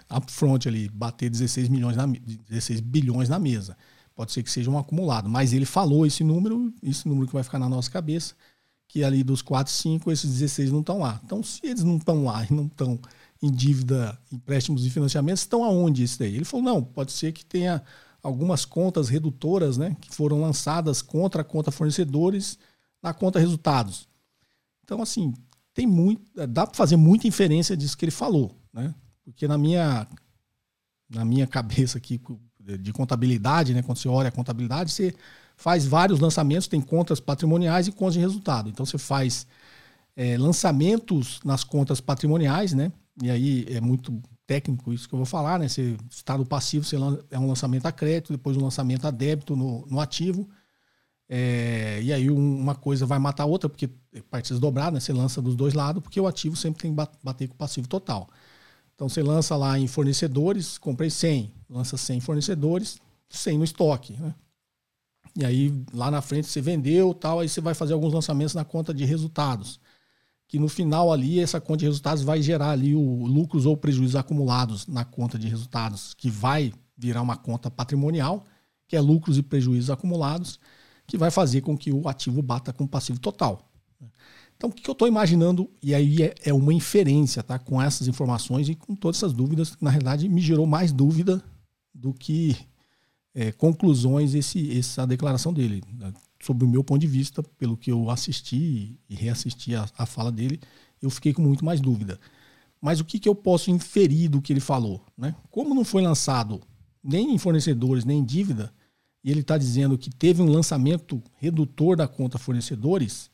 Upfront 0.09 0.67
ali, 0.67 0.87
bater 0.89 1.29
16 1.29 1.69
milhões 1.69 1.97
na, 1.97 2.05
16 2.05 2.79
bilhões 2.79 3.29
na 3.29 3.39
mesa. 3.39 3.77
Pode 4.15 4.31
ser 4.31 4.43
que 4.43 4.51
seja 4.51 4.69
um 4.69 4.77
acumulado, 4.77 5.29
mas 5.29 5.53
ele 5.53 5.65
falou 5.65 6.05
esse 6.05 6.23
número, 6.23 6.73
esse 6.83 7.07
número 7.07 7.27
que 7.27 7.33
vai 7.33 7.43
ficar 7.43 7.59
na 7.59 7.69
nossa 7.69 7.89
cabeça, 7.89 8.35
que 8.87 9.03
ali 9.03 9.23
dos 9.23 9.41
4, 9.41 9.71
5, 9.71 10.11
esses 10.11 10.29
16 10.29 10.71
não 10.71 10.81
estão 10.81 10.99
lá. 10.99 11.19
Então, 11.23 11.41
se 11.41 11.59
eles 11.63 11.83
não 11.83 11.97
estão 11.97 12.25
lá 12.25 12.45
e 12.45 12.53
não 12.53 12.65
estão 12.65 12.99
em 13.41 13.49
dívida, 13.49 14.17
empréstimos 14.31 14.85
e 14.85 14.89
financiamentos, 14.89 15.41
estão 15.41 15.63
aonde 15.63 16.03
isso 16.03 16.19
daí? 16.19 16.35
Ele 16.35 16.45
falou, 16.45 16.63
não, 16.63 16.83
pode 16.83 17.11
ser 17.11 17.31
que 17.31 17.43
tenha 17.43 17.81
algumas 18.21 18.65
contas 18.65 19.09
redutoras, 19.09 19.77
né, 19.77 19.95
que 19.99 20.13
foram 20.13 20.39
lançadas 20.41 21.01
contra 21.01 21.41
a 21.41 21.45
conta 21.45 21.71
fornecedores 21.71 22.59
na 23.01 23.13
conta 23.13 23.39
resultados. 23.39 24.07
Então, 24.83 25.01
assim, 25.01 25.33
tem 25.73 25.87
muito, 25.87 26.21
dá 26.47 26.65
para 26.67 26.75
fazer 26.75 26.97
muita 26.97 27.27
inferência 27.27 27.75
disso 27.75 27.97
que 27.97 28.05
ele 28.05 28.11
falou, 28.11 28.55
né? 28.73 28.93
Porque 29.23 29.47
na 29.47 29.57
minha 29.57 30.07
na 31.09 31.25
minha 31.25 31.45
cabeça 31.45 31.97
aqui 31.97 32.19
de 32.79 32.93
contabilidade, 32.93 33.73
né, 33.73 33.81
quando 33.81 33.97
você 33.97 34.07
olha 34.07 34.29
a 34.29 34.31
contabilidade, 34.31 34.91
você 34.91 35.13
faz 35.57 35.85
vários 35.85 36.19
lançamentos, 36.19 36.67
tem 36.67 36.79
contas 36.79 37.19
patrimoniais 37.19 37.87
e 37.87 37.91
contas 37.91 38.13
de 38.13 38.19
resultado. 38.19 38.69
Então 38.69 38.85
você 38.85 38.97
faz 38.97 39.45
é, 40.15 40.37
lançamentos 40.37 41.39
nas 41.43 41.63
contas 41.63 41.99
patrimoniais, 41.99 42.73
né? 42.73 42.91
E 43.21 43.29
aí 43.29 43.65
é 43.69 43.81
muito 43.81 44.21
técnico 44.47 44.91
isso 44.93 45.07
que 45.07 45.13
eu 45.13 45.17
vou 45.17 45.25
falar, 45.25 45.59
né? 45.59 45.67
Você 45.67 45.95
está 46.09 46.37
no 46.37 46.45
passivo, 46.45 46.85
você 46.85 46.95
é 47.29 47.39
um 47.39 47.47
lançamento 47.47 47.85
a 47.85 47.91
crédito, 47.91 48.33
depois 48.33 48.57
um 48.57 48.63
lançamento 48.63 49.05
a 49.05 49.11
débito 49.11 49.55
no, 49.55 49.85
no 49.87 49.99
ativo. 49.99 50.49
É, 51.33 52.01
e 52.03 52.11
aí 52.11 52.29
uma 52.29 52.75
coisa 52.75 53.05
vai 53.05 53.17
matar 53.17 53.43
a 53.43 53.45
outra, 53.45 53.69
porque 53.69 53.87
partidas 54.29 54.59
dobradas, 54.59 54.95
né? 54.95 54.99
Você 54.99 55.13
lança 55.13 55.41
dos 55.41 55.55
dois 55.55 55.73
lados, 55.73 56.03
porque 56.03 56.19
o 56.19 56.27
ativo 56.27 56.57
sempre 56.57 56.81
tem 56.81 56.93
que 56.93 57.07
bater 57.23 57.47
com 57.47 57.53
o 57.53 57.57
passivo 57.57 57.87
total. 57.87 58.27
Então 58.93 59.07
você 59.07 59.23
lança 59.23 59.55
lá 59.55 59.79
em 59.79 59.87
fornecedores, 59.87 60.77
comprei 60.77 61.09
100, 61.09 61.53
lança 61.69 61.95
100 61.95 62.19
fornecedores, 62.19 62.99
100 63.29 63.57
no 63.59 63.63
estoque, 63.63 64.13
né? 64.19 64.35
E 65.33 65.45
aí 65.45 65.73
lá 65.93 66.11
na 66.11 66.21
frente 66.21 66.49
você 66.49 66.59
vendeu, 66.59 67.13
tal, 67.13 67.39
aí 67.39 67.47
você 67.47 67.61
vai 67.61 67.73
fazer 67.73 67.93
alguns 67.93 68.13
lançamentos 68.13 68.53
na 68.53 68.65
conta 68.65 68.93
de 68.93 69.05
resultados, 69.05 69.79
que 70.49 70.59
no 70.59 70.67
final 70.67 71.13
ali 71.13 71.39
essa 71.39 71.61
conta 71.61 71.77
de 71.77 71.85
resultados 71.85 72.23
vai 72.23 72.41
gerar 72.41 72.71
ali 72.71 72.93
o 72.93 73.25
lucros 73.25 73.65
ou 73.65 73.77
prejuízos 73.77 74.17
acumulados 74.17 74.85
na 74.85 75.05
conta 75.05 75.39
de 75.39 75.47
resultados, 75.47 76.13
que 76.13 76.29
vai 76.29 76.73
virar 76.97 77.21
uma 77.21 77.37
conta 77.37 77.71
patrimonial, 77.71 78.45
que 78.85 78.97
é 78.97 78.99
lucros 78.99 79.37
e 79.37 79.41
prejuízos 79.41 79.89
acumulados 79.89 80.59
que 81.11 81.17
vai 81.17 81.29
fazer 81.29 81.59
com 81.59 81.77
que 81.77 81.91
o 81.91 82.07
ativo 82.07 82.41
bata 82.41 82.71
com 82.71 82.85
o 82.85 82.87
passivo 82.87 83.19
total. 83.19 83.69
Então, 84.55 84.69
o 84.69 84.73
que 84.73 84.89
eu 84.89 84.93
estou 84.93 85.09
imaginando, 85.09 85.69
e 85.83 85.93
aí 85.93 86.23
é, 86.23 86.33
é, 86.45 86.53
uma 86.53 86.73
inferência, 86.73 87.43
tá? 87.43 87.59
Com 87.59 87.81
essas 87.81 88.07
informações 88.07 88.69
e 88.69 88.75
com 88.75 88.95
todas 88.95 89.17
essas 89.17 89.33
dúvidas, 89.33 89.75
na 89.81 89.89
realidade 89.89 90.29
me 90.29 90.39
gerou 90.39 90.65
mais 90.65 90.93
dúvida 90.93 91.43
do 91.93 92.13
que 92.13 92.55
é, 93.35 93.51
conclusões 93.51 94.33
esse, 94.33 94.77
essa 94.77 95.05
declaração 95.05 95.51
dele. 95.51 95.83
Né? 95.91 96.13
Sob 96.41 96.63
o 96.63 96.67
meu 96.67 96.81
ponto 96.81 97.01
de 97.01 97.07
vista, 97.07 97.43
pelo 97.43 97.75
que 97.75 97.91
eu 97.91 98.09
assisti 98.09 98.97
e 99.09 99.13
reassisti 99.15 99.75
a, 99.75 99.85
a 99.97 100.05
fala 100.05 100.31
dele, 100.31 100.61
eu 101.01 101.09
fiquei 101.09 101.33
com 101.33 101.41
muito 101.41 101.65
mais 101.65 101.81
dúvida. 101.81 102.17
Mas 102.79 103.01
o 103.01 103.05
que, 103.05 103.19
que 103.19 103.27
eu 103.27 103.35
posso 103.35 103.69
inferir 103.69 104.29
do 104.29 104.41
que 104.41 104.53
ele 104.53 104.61
falou? 104.61 105.03
Né? 105.17 105.35
Como 105.49 105.75
não 105.75 105.83
foi 105.83 106.01
lançado 106.01 106.61
nem 107.03 107.33
em 107.33 107.37
fornecedores, 107.37 108.05
nem 108.05 108.19
em 108.19 108.23
dívida, 108.23 108.71
e 109.23 109.29
ele 109.29 109.41
está 109.41 109.57
dizendo 109.57 109.97
que 109.97 110.09
teve 110.09 110.41
um 110.41 110.49
lançamento 110.49 111.21
redutor 111.37 111.95
da 111.95 112.07
conta 112.07 112.37
fornecedores, 112.37 113.29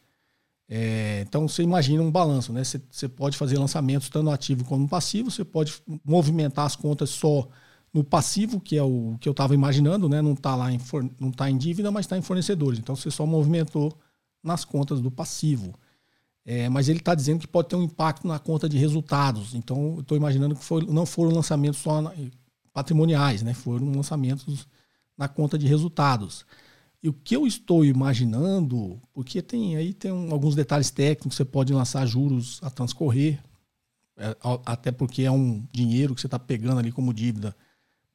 é, 0.70 1.24
então 1.28 1.48
você 1.48 1.64
imagina 1.64 2.04
um 2.04 2.12
balanço, 2.12 2.52
né? 2.52 2.62
Você, 2.64 3.08
pode 3.08 3.38
fazer 3.38 3.58
lançamentos 3.58 4.10
tanto 4.10 4.30
ativo 4.30 4.66
como 4.66 4.88
passivo, 4.88 5.32
você 5.32 5.46
pode 5.46 5.74
movimentar 6.04 6.66
as 6.66 6.76
contas 6.76 7.10
só 7.10 7.48
no 7.94 8.04
passivo, 8.04 8.60
que 8.60 8.78
é 8.78 8.84
o 8.84 9.18
que 9.20 9.30
eu 9.30 9.32
estava 9.32 9.54
imaginando, 9.54 10.10
né? 10.10 10.22
Não 10.22 10.34
está 10.34 10.56
lá 10.56 10.72
em, 10.72 10.80
não 11.20 11.32
tá 11.32 11.50
em 11.50 11.58
dívida, 11.58 11.90
mas 11.90 12.06
está 12.06 12.18
em 12.18 12.22
fornecedores. 12.22 12.80
Então 12.80 12.96
você 12.96 13.10
só 13.10 13.26
movimentou 13.26 13.98
nas 14.44 14.66
contas 14.66 15.00
do 15.00 15.10
passivo. 15.10 15.74
É, 16.46 16.70
mas 16.70 16.90
ele 16.90 17.00
está 17.00 17.16
dizendo 17.16 17.40
que 17.40 17.48
pode 17.48 17.70
ter 17.70 17.76
um 17.76 17.84
impacto 17.84 18.28
na 18.28 18.40
conta 18.40 18.68
de 18.70 18.78
resultados. 18.78 19.54
Então 19.56 20.00
estou 20.00 20.18
imaginando 20.18 20.56
que 20.56 20.64
foi, 20.64 20.86
não 20.86 21.06
foram 21.06 21.32
lançamentos 21.32 21.80
só 21.80 22.14
patrimoniais, 22.74 23.42
né? 23.42 23.54
Foram 23.54 23.92
lançamentos 23.92 24.68
na 25.18 25.28
conta 25.28 25.58
de 25.58 25.68
resultados. 25.68 26.46
E 27.02 27.10
o 27.10 27.14
que 27.14 27.36
eu 27.36 27.46
estou 27.46 27.86
imaginando, 27.86 29.02
porque 29.14 29.42
tem 29.42 29.76
aí 29.76 29.94
tem 29.94 30.12
um, 30.12 30.32
alguns 30.32 30.56
detalhes 30.56 30.92
técnicos, 30.92 31.36
você 31.36 31.46
pode 31.46 31.74
lançar 31.74 32.06
juros 32.06 32.60
a 32.62 32.70
transcorrer, 32.70 33.40
é, 34.18 34.36
até 34.66 34.92
porque 34.92 35.24
é 35.24 35.32
um 35.32 35.66
dinheiro 35.72 36.16
que 36.16 36.22
você 36.22 36.28
está 36.28 36.40
pegando 36.40 36.80
ali 36.80 36.92
como 36.92 37.14
dívida 37.14 37.56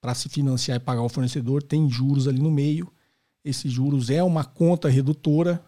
para 0.00 0.14
se 0.14 0.28
financiar 0.28 0.76
e 0.76 0.80
pagar 0.80 1.02
o 1.02 1.08
fornecedor, 1.08 1.62
tem 1.62 1.88
juros 1.88 2.26
ali 2.26 2.40
no 2.40 2.50
meio. 2.50 2.92
Esses 3.44 3.72
juros 3.72 4.10
é 4.10 4.22
uma 4.22 4.44
conta 4.44 4.88
redutora, 4.88 5.64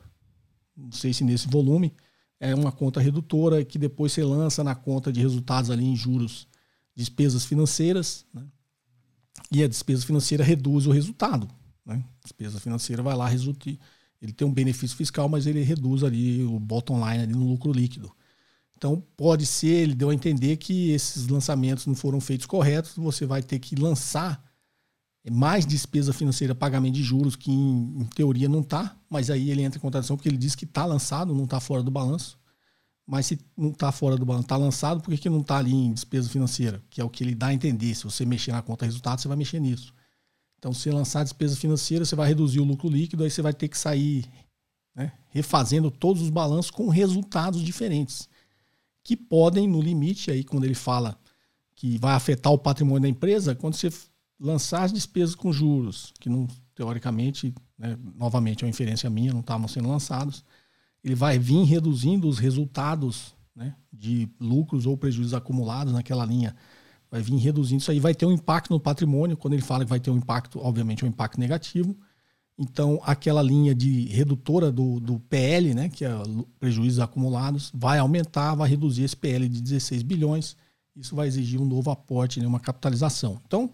não 0.77 0.91
sei 0.91 1.13
se 1.13 1.23
nesse 1.23 1.47
volume, 1.47 1.95
é 2.41 2.53
uma 2.53 2.73
conta 2.73 3.01
redutora 3.01 3.65
que 3.65 3.79
depois 3.79 4.13
você 4.13 4.25
lança 4.25 4.65
na 4.65 4.75
conta 4.75 5.13
de 5.13 5.21
resultados 5.21 5.71
ali 5.71 5.85
em 5.85 5.95
juros, 5.95 6.49
despesas 6.97 7.45
financeiras, 7.45 8.27
né? 8.35 8.45
E 9.51 9.63
a 9.63 9.69
despesa 9.69 10.05
financeira 10.05 10.45
reduz 10.45 10.87
o 10.87 10.93
resultado. 10.93 11.49
Né? 11.85 11.97
A 11.97 12.23
despesa 12.23 12.59
financeira 12.61 13.03
vai 13.03 13.17
lá, 13.17 13.29
resulta, 13.29 13.71
ele 14.21 14.33
tem 14.33 14.47
um 14.47 14.53
benefício 14.53 14.97
fiscal, 14.97 15.29
mas 15.29 15.47
ele 15.47 15.63
reduz 15.63 16.03
ali 16.03 16.43
o 16.45 16.59
bottom 16.59 16.97
line 16.97 17.23
ali 17.25 17.33
no 17.33 17.47
lucro 17.47 17.73
líquido. 17.73 18.13
Então 18.77 19.03
pode 19.17 19.47
ser, 19.47 19.69
ele 19.69 19.95
deu 19.95 20.11
a 20.11 20.15
entender 20.15 20.57
que 20.57 20.91
esses 20.91 21.27
lançamentos 21.27 21.87
não 21.87 21.95
foram 21.95 22.21
feitos 22.21 22.47
corretos, 22.47 22.95
você 22.97 23.25
vai 23.25 23.43
ter 23.43 23.59
que 23.59 23.75
lançar 23.77 24.43
mais 25.31 25.65
despesa 25.65 26.13
financeira, 26.13 26.55
pagamento 26.55 26.95
de 26.95 27.03
juros, 27.03 27.35
que 27.35 27.51
em, 27.51 28.03
em 28.03 28.05
teoria 28.05 28.49
não 28.49 28.61
está, 28.61 28.95
mas 29.09 29.31
aí 29.31 29.51
ele 29.51 29.63
entra 29.63 29.79
em 29.79 29.81
contradição 29.81 30.17
porque 30.17 30.29
ele 30.29 30.37
diz 30.37 30.55
que 30.55 30.65
está 30.65 30.85
lançado, 30.85 31.35
não 31.35 31.45
está 31.45 31.61
fora 31.61 31.83
do 31.83 31.91
balanço. 31.91 32.39
Mas 33.07 33.27
se 33.27 33.39
não 33.57 33.71
está 33.71 33.93
fora 33.93 34.17
do 34.17 34.25
balanço, 34.25 34.47
está 34.47 34.57
lançado, 34.57 35.01
por 35.03 35.11
que, 35.11 35.19
que 35.19 35.29
não 35.29 35.41
está 35.41 35.59
ali 35.59 35.75
em 35.75 35.93
despesa 35.93 36.29
financeira? 36.29 36.83
Que 36.89 37.01
é 37.01 37.05
o 37.05 37.11
que 37.11 37.23
ele 37.23 37.35
dá 37.35 37.49
a 37.49 37.55
entender. 37.55 37.95
Se 37.95 38.05
você 38.05 38.25
mexer 38.25 38.53
na 38.53 38.63
conta 38.63 38.87
resultado, 38.87 39.21
você 39.21 39.29
vai 39.29 39.37
mexer 39.37 39.61
nisso. 39.61 39.93
Então, 40.59 40.73
se 40.73 40.91
lançar 40.91 41.23
despesa 41.23 41.55
financeira, 41.57 42.05
você 42.05 42.17
vai 42.17 42.29
reduzir 42.29 42.61
o 42.61 42.65
lucro 42.65 42.89
líquido, 42.89 43.23
aí 43.23 43.31
você 43.31 43.43
vai 43.43 43.53
ter 43.53 43.69
que 43.69 43.77
sair 43.77 44.25
né, 44.95 45.13
refazendo 45.29 45.91
todos 45.91 46.23
os 46.23 46.31
balanços 46.31 46.71
com 46.71 46.89
resultados 46.89 47.61
diferentes. 47.61 48.27
Que 49.03 49.15
podem, 49.15 49.69
no 49.69 49.83
limite, 49.83 50.31
aí 50.31 50.43
quando 50.43 50.65
ele 50.65 50.75
fala 50.75 51.19
que 51.75 51.99
vai 51.99 52.15
afetar 52.15 52.51
o 52.51 52.59
patrimônio 52.59 53.03
da 53.03 53.09
empresa, 53.09 53.55
quando 53.55 53.75
você 53.75 53.93
lançar 54.41 54.85
as 54.85 54.93
despesas 54.93 55.35
com 55.35 55.53
juros, 55.53 56.15
que 56.19 56.31
não, 56.31 56.47
teoricamente, 56.75 57.55
né, 57.79 57.99
novamente 58.15 58.65
é 58.65 58.67
uma 58.67 58.71
inferência 58.71 59.11
minha, 59.11 59.33
não 59.33 59.41
estavam 59.41 59.69
sendo 59.69 59.89
lançados 59.89 60.43
ele 61.05 61.15
vai 61.15 61.39
vir 61.39 61.65
reduzindo 61.65 62.27
os 62.27 62.39
resultados 62.39 63.35
né, 63.55 63.75
de 63.93 64.29
lucros 64.41 64.87
ou 64.87 64.97
prejuízos 64.97 65.35
acumulados 65.35 65.93
naquela 65.93 66.25
linha. 66.25 66.57
Vai 67.11 67.21
vir 67.21 67.37
reduzindo 67.37 67.81
isso 67.81 67.91
aí, 67.91 68.01
vai 68.01 68.15
ter 68.15 68.25
um 68.25 68.33
impacto 68.33 68.71
no 68.71 68.81
patrimônio, 68.81 69.37
quando 69.37 69.53
ele 69.53 69.63
fala 69.63 69.85
que 69.85 69.91
vai 69.91 70.01
ter 70.01 70.11
um 70.11 70.17
impacto, 70.17 70.59
obviamente 70.59 71.05
um 71.05 71.09
impacto 71.09 71.39
negativo, 71.39 71.95
então 72.59 73.01
aquela 73.05 73.43
linha 73.43 73.75
de 73.75 74.07
redutora 74.07 74.73
do, 74.73 74.99
do 74.99 75.21
PL, 75.21 75.75
né, 75.75 75.89
que 75.89 76.05
é 76.05 76.11
prejuízos 76.59 77.01
acumulados, 77.01 77.71
vai 77.75 77.99
aumentar, 77.99 78.55
vai 78.55 78.69
reduzir 78.69 79.05
esse 79.05 79.17
PL 79.17 79.49
de 79.49 79.61
16 79.61 80.03
bilhões, 80.03 80.57
isso 80.97 81.15
vai 81.15 81.29
exigir 81.29 81.61
um 81.61 81.67
novo 81.67 81.91
aporte, 81.91 82.41
né, 82.41 82.47
uma 82.47 82.61
capitalização. 82.61 83.41
Então, 83.47 83.71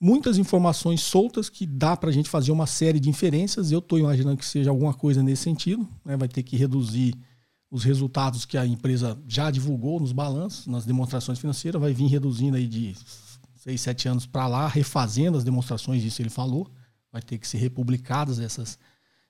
muitas 0.00 0.38
informações 0.38 1.00
soltas 1.00 1.48
que 1.48 1.66
dá 1.66 1.96
para 1.96 2.10
a 2.10 2.12
gente 2.12 2.28
fazer 2.28 2.52
uma 2.52 2.66
série 2.66 3.00
de 3.00 3.08
inferências. 3.08 3.72
Eu 3.72 3.80
estou 3.80 3.98
imaginando 3.98 4.36
que 4.36 4.46
seja 4.46 4.70
alguma 4.70 4.94
coisa 4.94 5.22
nesse 5.22 5.42
sentido. 5.42 5.86
Né? 6.04 6.16
Vai 6.16 6.28
ter 6.28 6.42
que 6.42 6.56
reduzir 6.56 7.14
os 7.70 7.84
resultados 7.84 8.44
que 8.44 8.56
a 8.56 8.66
empresa 8.66 9.18
já 9.26 9.50
divulgou 9.50 10.00
nos 10.00 10.12
balanços, 10.12 10.66
nas 10.66 10.86
demonstrações 10.86 11.38
financeiras, 11.38 11.80
vai 11.80 11.92
vir 11.92 12.06
reduzindo 12.06 12.56
aí 12.56 12.66
de 12.66 12.96
seis, 13.56 13.80
sete 13.80 14.08
anos 14.08 14.24
para 14.24 14.46
lá, 14.46 14.66
refazendo 14.66 15.36
as 15.36 15.44
demonstrações, 15.44 16.02
isso 16.02 16.22
ele 16.22 16.30
falou. 16.30 16.70
Vai 17.12 17.20
ter 17.20 17.38
que 17.38 17.46
ser 17.46 17.58
republicadas 17.58 18.38
essas. 18.38 18.78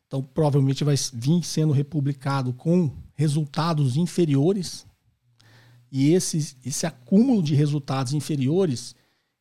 Então, 0.07 0.23
provavelmente 0.23 0.85
vai 0.85 0.95
vir 1.13 1.43
sendo 1.43 1.73
republicado 1.73 2.53
com 2.53 2.91
resultados 3.15 3.97
inferiores. 3.97 4.87
E 5.91 6.13
esse, 6.13 6.57
esse 6.65 6.87
acúmulo 6.87 7.43
de 7.43 7.55
resultados 7.55 8.13
inferiores 8.13 8.95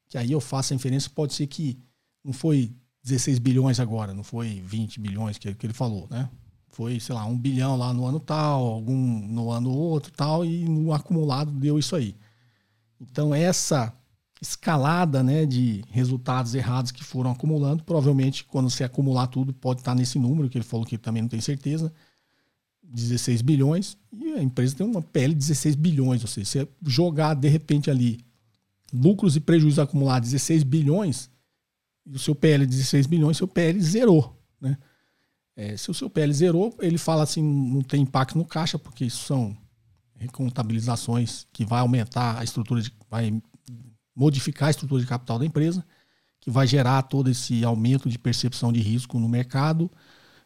que 0.07 0.17
aí 0.17 0.31
eu 0.31 0.39
faço 0.39 0.73
a 0.73 0.75
inferência, 0.75 1.09
pode 1.13 1.33
ser 1.33 1.47
que 1.47 1.77
não 2.23 2.33
foi 2.33 2.73
16 3.03 3.39
bilhões 3.39 3.79
agora, 3.79 4.13
não 4.13 4.23
foi 4.23 4.61
20 4.65 4.99
bilhões 4.99 5.37
que, 5.37 5.53
que 5.53 5.65
ele 5.65 5.73
falou, 5.73 6.07
né? 6.09 6.29
Foi, 6.69 6.99
sei 6.99 7.15
lá, 7.15 7.25
um 7.25 7.37
bilhão 7.37 7.75
lá 7.75 7.93
no 7.93 8.05
ano 8.05 8.19
tal, 8.19 8.65
algum 8.65 8.95
no 9.27 9.49
ano 9.49 9.71
outro 9.71 10.11
tal, 10.11 10.45
e 10.45 10.65
no 10.65 10.93
acumulado 10.93 11.51
deu 11.51 11.79
isso 11.79 11.95
aí. 11.95 12.15
Então, 12.99 13.33
essa 13.33 13.93
escalada 14.41 15.23
né, 15.23 15.45
de 15.45 15.83
resultados 15.89 16.53
errados 16.53 16.91
que 16.91 17.03
foram 17.03 17.31
acumulando, 17.31 17.83
provavelmente, 17.83 18.43
quando 18.43 18.69
você 18.69 18.83
acumular 18.83 19.27
tudo, 19.27 19.53
pode 19.53 19.81
estar 19.81 19.95
nesse 19.95 20.19
número, 20.19 20.49
que 20.49 20.57
ele 20.57 20.65
falou 20.65 20.85
que 20.85 20.97
também 20.97 21.23
não 21.23 21.29
tem 21.29 21.41
certeza, 21.41 21.91
16 22.83 23.41
bilhões, 23.41 23.97
e 24.13 24.33
a 24.33 24.43
empresa 24.43 24.75
tem 24.75 24.85
uma 24.85 25.01
PL 25.01 25.33
de 25.33 25.39
16 25.39 25.75
bilhões, 25.75 26.21
ou 26.21 26.27
seja, 26.27 26.45
você 26.45 26.67
jogar 26.85 27.33
de 27.33 27.47
repente 27.47 27.89
ali 27.89 28.19
lucros 28.93 29.35
e 29.35 29.39
prejuízos 29.39 29.79
acumulados 29.79 30.31
16 30.31 30.63
bilhões, 30.63 31.29
e 32.05 32.15
o 32.15 32.19
seu 32.19 32.33
PL 32.33 32.65
16 32.65 33.05
bilhões, 33.05 33.37
seu 33.37 33.47
PL 33.47 33.79
zerou. 33.81 34.41
Né? 34.61 34.77
É, 35.55 35.75
se 35.75 35.91
o 35.91 35.93
seu 35.93 36.09
PL 36.09 36.33
zerou, 36.33 36.75
ele 36.79 36.97
fala 36.97 37.23
assim, 37.23 37.43
não 37.43 37.81
tem 37.81 38.01
impacto 38.01 38.37
no 38.37 38.45
caixa, 38.45 38.79
porque 38.79 39.05
isso 39.05 39.25
são 39.25 39.55
recontabilizações 40.15 41.47
que 41.51 41.65
vai 41.65 41.81
aumentar 41.81 42.39
a 42.39 42.43
estrutura 42.43 42.81
de. 42.81 42.91
vai 43.09 43.41
modificar 44.15 44.67
a 44.67 44.71
estrutura 44.71 45.01
de 45.01 45.07
capital 45.07 45.37
da 45.37 45.45
empresa, 45.45 45.85
que 46.39 46.49
vai 46.49 46.65
gerar 46.65 47.03
todo 47.03 47.29
esse 47.29 47.63
aumento 47.63 48.09
de 48.09 48.17
percepção 48.17 48.73
de 48.73 48.79
risco 48.79 49.19
no 49.19 49.29
mercado 49.29 49.91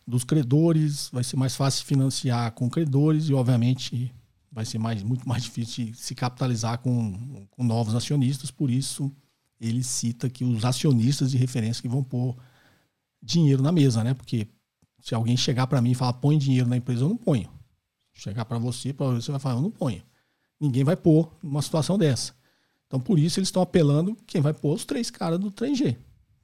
dos 0.05 0.23
credores, 0.23 1.09
vai 1.13 1.23
ser 1.23 1.37
mais 1.37 1.55
fácil 1.55 1.85
financiar 1.85 2.51
com 2.51 2.69
credores 2.69 3.29
e, 3.29 3.33
obviamente, 3.33 4.13
vai 4.51 4.65
ser 4.65 4.77
mais, 4.77 5.01
muito 5.01 5.27
mais 5.27 5.43
difícil 5.43 5.93
se 5.95 6.13
capitalizar 6.13 6.79
com, 6.79 7.47
com 7.49 7.63
novos 7.63 7.95
acionistas, 7.95 8.51
por 8.51 8.69
isso 8.69 9.11
ele 9.59 9.83
cita 9.83 10.29
que 10.29 10.43
os 10.43 10.65
acionistas 10.65 11.31
de 11.31 11.37
referência 11.37 11.81
que 11.81 11.87
vão 11.87 12.03
pôr 12.03 12.35
dinheiro 13.21 13.61
na 13.61 13.71
mesa, 13.71 14.03
né? 14.03 14.13
Porque 14.13 14.47
se 14.99 15.13
alguém 15.13 15.37
chegar 15.37 15.67
para 15.67 15.81
mim 15.81 15.91
e 15.91 15.95
falar 15.95 16.13
põe 16.13 16.37
dinheiro 16.37 16.67
na 16.67 16.77
empresa, 16.77 17.03
eu 17.03 17.09
não 17.09 17.17
ponho. 17.17 17.49
Chegar 18.13 18.43
para 18.45 18.57
você, 18.57 18.91
para 18.91 19.07
você 19.07 19.31
vai 19.31 19.39
falar, 19.39 19.55
eu 19.55 19.61
não 19.61 19.71
ponho. 19.71 20.03
Ninguém 20.59 20.83
vai 20.83 20.95
pôr 20.95 21.31
numa 21.41 21.61
situação 21.61 21.97
dessa. 21.97 22.33
Então, 22.87 22.99
por 22.99 23.17
isso, 23.17 23.39
eles 23.39 23.47
estão 23.47 23.61
apelando 23.61 24.17
quem 24.27 24.41
vai 24.41 24.53
pôr 24.53 24.73
os 24.73 24.83
três 24.83 25.09
caras 25.09 25.39
do 25.39 25.51
3G. 25.51 25.95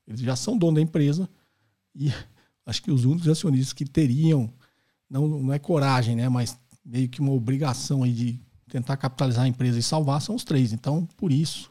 Eles 0.07 0.21
já 0.21 0.35
são 0.35 0.57
dono 0.57 0.75
da 0.75 0.81
empresa 0.81 1.29
e 1.93 2.11
acho 2.65 2.81
que 2.81 2.91
os 2.91 3.03
únicos 3.03 3.27
acionistas 3.27 3.73
que 3.73 3.83
teriam, 3.83 4.53
não, 5.09 5.27
não 5.27 5.53
é 5.53 5.59
coragem, 5.59 6.15
né? 6.15 6.29
Mas 6.29 6.57
meio 6.87 7.09
que 7.09 7.19
uma 7.19 7.33
obrigação 7.33 8.01
aí 8.01 8.13
de 8.13 8.39
tentar 8.69 8.95
capitalizar 8.95 9.43
a 9.43 9.47
empresa 9.47 9.77
e 9.77 9.83
salvar 9.83 10.21
são 10.21 10.33
os 10.33 10.43
três. 10.43 10.71
Então, 10.71 11.05
por 11.17 11.31
isso, 11.31 11.69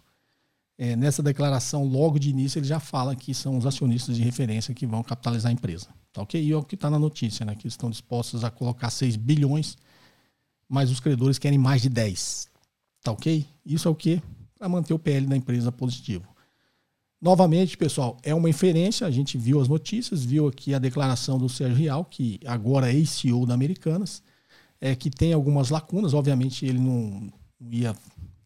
é, 0.77 0.95
nessa 0.95 1.23
declaração, 1.23 1.85
logo 1.85 2.19
de 2.19 2.29
início, 2.29 2.59
ele 2.59 2.67
já 2.67 2.79
fala 2.79 3.17
que 3.17 3.33
são 3.33 3.57
os 3.57 3.65
acionistas 3.65 4.17
de 4.17 4.23
referência 4.23 4.75
que 4.75 4.87
vão 4.87 5.03
capitalizar 5.03 5.51
a 5.51 5.53
empresa. 5.55 5.89
Tá 6.13 6.23
ok? 6.23 6.43
E 6.43 6.53
é 6.53 6.57
o 6.57 6.63
que 6.63 6.75
está 6.75 6.91
na 6.91 6.99
notícia, 6.99 7.45
né? 7.45 7.55
Que 7.55 7.67
estão 7.67 7.91
dispostos 7.91 8.45
a 8.45 8.51
colocar 8.51 8.91
6 8.91 9.17
bilhões, 9.17 9.77
mas 10.69 10.91
os 10.91 11.01
credores 11.01 11.39
querem 11.39 11.59
mais 11.59 11.81
de 11.81 11.89
10. 11.89 12.49
Tá 13.03 13.13
ok? 13.13 13.47
Isso 13.65 13.89
é 13.89 13.91
o 13.91 13.95
que? 13.95 14.23
Para 14.59 14.69
manter 14.69 14.93
o 14.93 14.99
PL 14.99 15.27
da 15.27 15.37
empresa 15.37 15.73
positivo. 15.73 16.27
Novamente, 17.21 17.77
pessoal, 17.77 18.19
é 18.23 18.35
uma 18.35 18.51
inferência. 18.51 19.07
A 19.07 19.11
gente 19.11 19.39
viu 19.39 19.61
as 19.61 19.69
notícias, 19.69 20.25
viu 20.25 20.47
aqui 20.47 20.75
a 20.75 20.79
declaração 20.79 21.39
do 21.39 21.49
Sérgio 21.49 21.77
Real, 21.77 22.05
que 22.05 22.39
agora 22.45 22.93
é 22.93 23.05
CEO 23.05 23.47
da 23.47 23.55
Americanas 23.55 24.23
é, 24.81 24.95
que 24.95 25.11
tem 25.11 25.33
algumas 25.33 25.71
lacunas. 25.71 26.15
Obviamente, 26.15 26.65
ele 26.65 26.79
não, 26.79 27.33
ia 27.61 27.95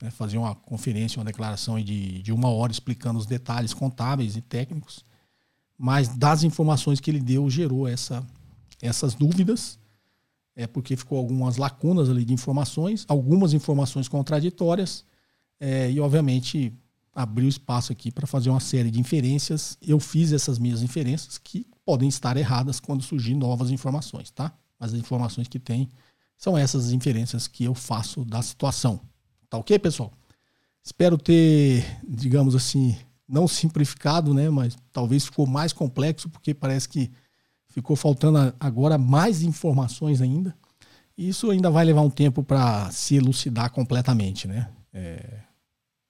né, 0.00 0.10
fazer 0.10 0.38
uma 0.38 0.54
conferência, 0.54 1.18
uma 1.18 1.24
declaração 1.24 1.80
de, 1.80 2.22
de 2.22 2.32
uma 2.32 2.48
hora 2.48 2.72
explicando 2.72 3.18
os 3.18 3.26
detalhes 3.26 3.74
contábeis 3.74 4.36
e 4.36 4.40
técnicos, 4.40 5.04
mas 5.76 6.08
das 6.08 6.42
informações 6.42 7.00
que 7.00 7.10
ele 7.10 7.20
deu, 7.20 7.48
gerou 7.48 7.88
essa, 7.88 8.26
essas 8.80 9.14
dúvidas, 9.14 9.78
é 10.54 10.66
porque 10.66 10.96
ficou 10.96 11.18
algumas 11.18 11.56
lacunas 11.56 12.10
ali 12.10 12.24
de 12.24 12.34
informações, 12.34 13.04
algumas 13.08 13.54
informações 13.54 14.08
contraditórias, 14.08 15.04
é, 15.58 15.90
e 15.90 16.00
obviamente 16.00 16.72
abriu 17.14 17.48
espaço 17.48 17.92
aqui 17.92 18.10
para 18.10 18.26
fazer 18.26 18.50
uma 18.50 18.60
série 18.60 18.90
de 18.90 19.00
inferências. 19.00 19.76
Eu 19.80 19.98
fiz 19.98 20.32
essas 20.32 20.58
minhas 20.58 20.82
inferências 20.82 21.38
que 21.38 21.66
podem 21.84 22.08
estar 22.08 22.36
erradas 22.36 22.78
quando 22.80 23.02
surgir 23.02 23.34
novas 23.34 23.70
informações, 23.70 24.30
tá? 24.30 24.52
Mas 24.78 24.94
as 24.94 24.98
informações 24.98 25.48
que 25.48 25.58
tem 25.58 25.88
são 26.40 26.56
essas 26.56 26.86
as 26.86 26.92
inferências 26.92 27.46
que 27.46 27.64
eu 27.64 27.74
faço 27.74 28.24
da 28.24 28.40
situação. 28.40 28.98
Tá 29.50 29.58
ok, 29.58 29.78
pessoal? 29.78 30.10
Espero 30.82 31.18
ter, 31.18 31.84
digamos 32.08 32.54
assim, 32.54 32.96
não 33.28 33.46
simplificado, 33.46 34.32
né? 34.32 34.48
Mas 34.48 34.74
talvez 34.90 35.26
ficou 35.26 35.46
mais 35.46 35.74
complexo, 35.74 36.30
porque 36.30 36.54
parece 36.54 36.88
que 36.88 37.10
ficou 37.68 37.94
faltando 37.94 38.54
agora 38.58 38.96
mais 38.96 39.42
informações 39.42 40.22
ainda. 40.22 40.56
E 41.14 41.28
isso 41.28 41.50
ainda 41.50 41.70
vai 41.70 41.84
levar 41.84 42.00
um 42.00 42.08
tempo 42.08 42.42
para 42.42 42.90
se 42.90 43.16
elucidar 43.16 43.70
completamente, 43.70 44.48
né? 44.48 44.70
É, 44.94 45.40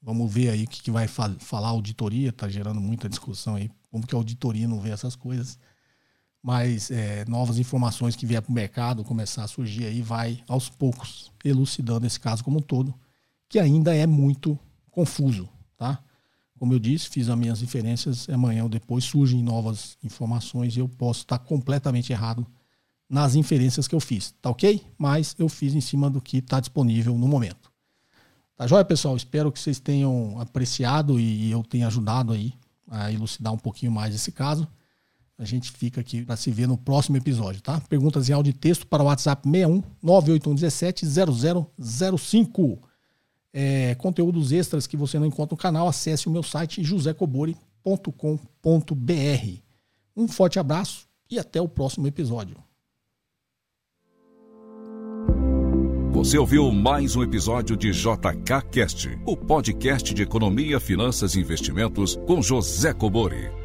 vamos 0.01 0.33
ver 0.33 0.51
aí 0.51 0.63
o 0.63 0.69
que, 0.69 0.81
que 0.81 0.93
vai 0.93 1.09
fa 1.09 1.35
falar 1.41 1.67
a 1.67 1.71
auditoria, 1.73 2.33
tá 2.33 2.49
gerando 2.49 2.81
muita 2.81 3.09
discussão 3.09 3.57
aí. 3.57 3.69
Como 3.91 4.07
que 4.07 4.15
a 4.15 4.19
auditoria 4.19 4.69
não 4.69 4.79
vê 4.79 4.91
essas 4.91 5.17
coisas 5.17 5.59
mas 6.43 6.91
é, 6.91 7.25
novas 7.27 7.59
informações 7.59 8.17
que 8.17 8.27
vier 8.27 8.41
para 8.41 8.51
o 8.51 8.55
mercado 8.55 9.05
começar 9.05 9.45
a 9.45 9.49
surgir 9.49 9.85
aí 9.85 10.01
vai 10.01 10.43
aos 10.49 10.69
poucos 10.69 11.31
elucidando 11.45 12.07
esse 12.07 12.19
caso 12.19 12.43
como 12.43 12.59
um 12.59 12.63
todo, 12.63 12.95
que 13.49 13.59
ainda 13.59 13.95
é 13.95 14.07
muito 14.07 14.59
confuso, 14.91 15.49
tá? 15.77 16.03
Como 16.59 16.75
eu 16.75 16.79
disse, 16.79 17.09
fiz 17.09 17.29
as 17.29 17.39
minhas 17.39 17.63
inferências, 17.63 18.29
amanhã 18.29 18.65
ou 18.65 18.69
depois 18.69 19.05
surgem 19.05 19.43
novas 19.43 19.97
informações 20.03 20.77
e 20.77 20.81
eu 20.81 20.89
posso 20.89 21.21
estar 21.21 21.39
completamente 21.39 22.13
errado 22.13 22.47
nas 23.09 23.35
inferências 23.35 23.89
que 23.89 23.95
eu 23.95 24.01
fiz, 24.01 24.35
tá 24.41 24.51
ok? 24.51 24.85
Mas 24.97 25.35
eu 25.39 25.49
fiz 25.49 25.75
em 25.75 25.81
cima 25.81 26.09
do 26.09 26.21
que 26.21 26.37
está 26.37 26.61
disponível 26.61 27.17
no 27.17 27.27
momento. 27.27 27.73
Tá 28.57 28.67
joia, 28.67 28.85
pessoal? 28.85 29.17
Espero 29.17 29.51
que 29.51 29.59
vocês 29.59 29.81
tenham 29.81 30.39
apreciado 30.39 31.19
e 31.19 31.51
eu 31.51 31.65
tenha 31.65 31.87
ajudado 31.87 32.33
aí 32.33 32.53
a 32.89 33.11
elucidar 33.11 33.53
um 33.55 33.59
pouquinho 33.59 33.91
mais 33.91 34.15
esse 34.15 34.31
caso. 34.31 34.69
A 35.41 35.45
gente 35.47 35.73
fica 35.73 36.03
aqui 36.03 36.23
para 36.23 36.37
se 36.37 36.51
ver 36.51 36.69
no 36.69 36.77
próximo 36.77 37.17
episódio, 37.17 37.63
tá? 37.63 37.81
Perguntas 37.89 38.29
em 38.29 38.35
áudio 38.35 38.51
e 38.51 38.53
texto 38.53 38.87
para 38.87 39.03
o 39.03 39.07
WhatsApp 39.07 39.49
61 39.49 39.83
98117 40.03 41.07
0005. 42.19 42.79
É, 43.51 43.95
conteúdos 43.95 44.53
extras 44.53 44.87
que 44.87 44.99
você 44.99 45.19
não 45.19 45.25
encontra 45.25 45.55
no 45.55 45.57
canal, 45.57 45.89
acesse 45.89 46.29
o 46.29 46.31
meu 46.31 46.43
site 46.43 46.85
josecobori.com.br. 46.85 47.55
Um 50.15 50.29
forte 50.29 50.59
abraço 50.59 51.09
e 51.31 51.39
até 51.39 51.59
o 51.59 51.67
próximo 51.67 52.07
episódio. 52.07 52.59
Você 56.11 56.37
ouviu 56.37 56.71
mais 56.71 57.17
um 57.17 57.23
episódio 57.23 57.79
de 57.79 57.93
JK 57.93 58.69
Cast, 58.71 59.09
o 59.25 59.35
podcast 59.35 60.13
de 60.13 60.23
economia, 60.23 60.79
finanças 60.79 61.35
e 61.35 61.41
investimentos 61.41 62.17
com 62.27 62.43
José 62.43 62.93
Cobori. 62.93 63.60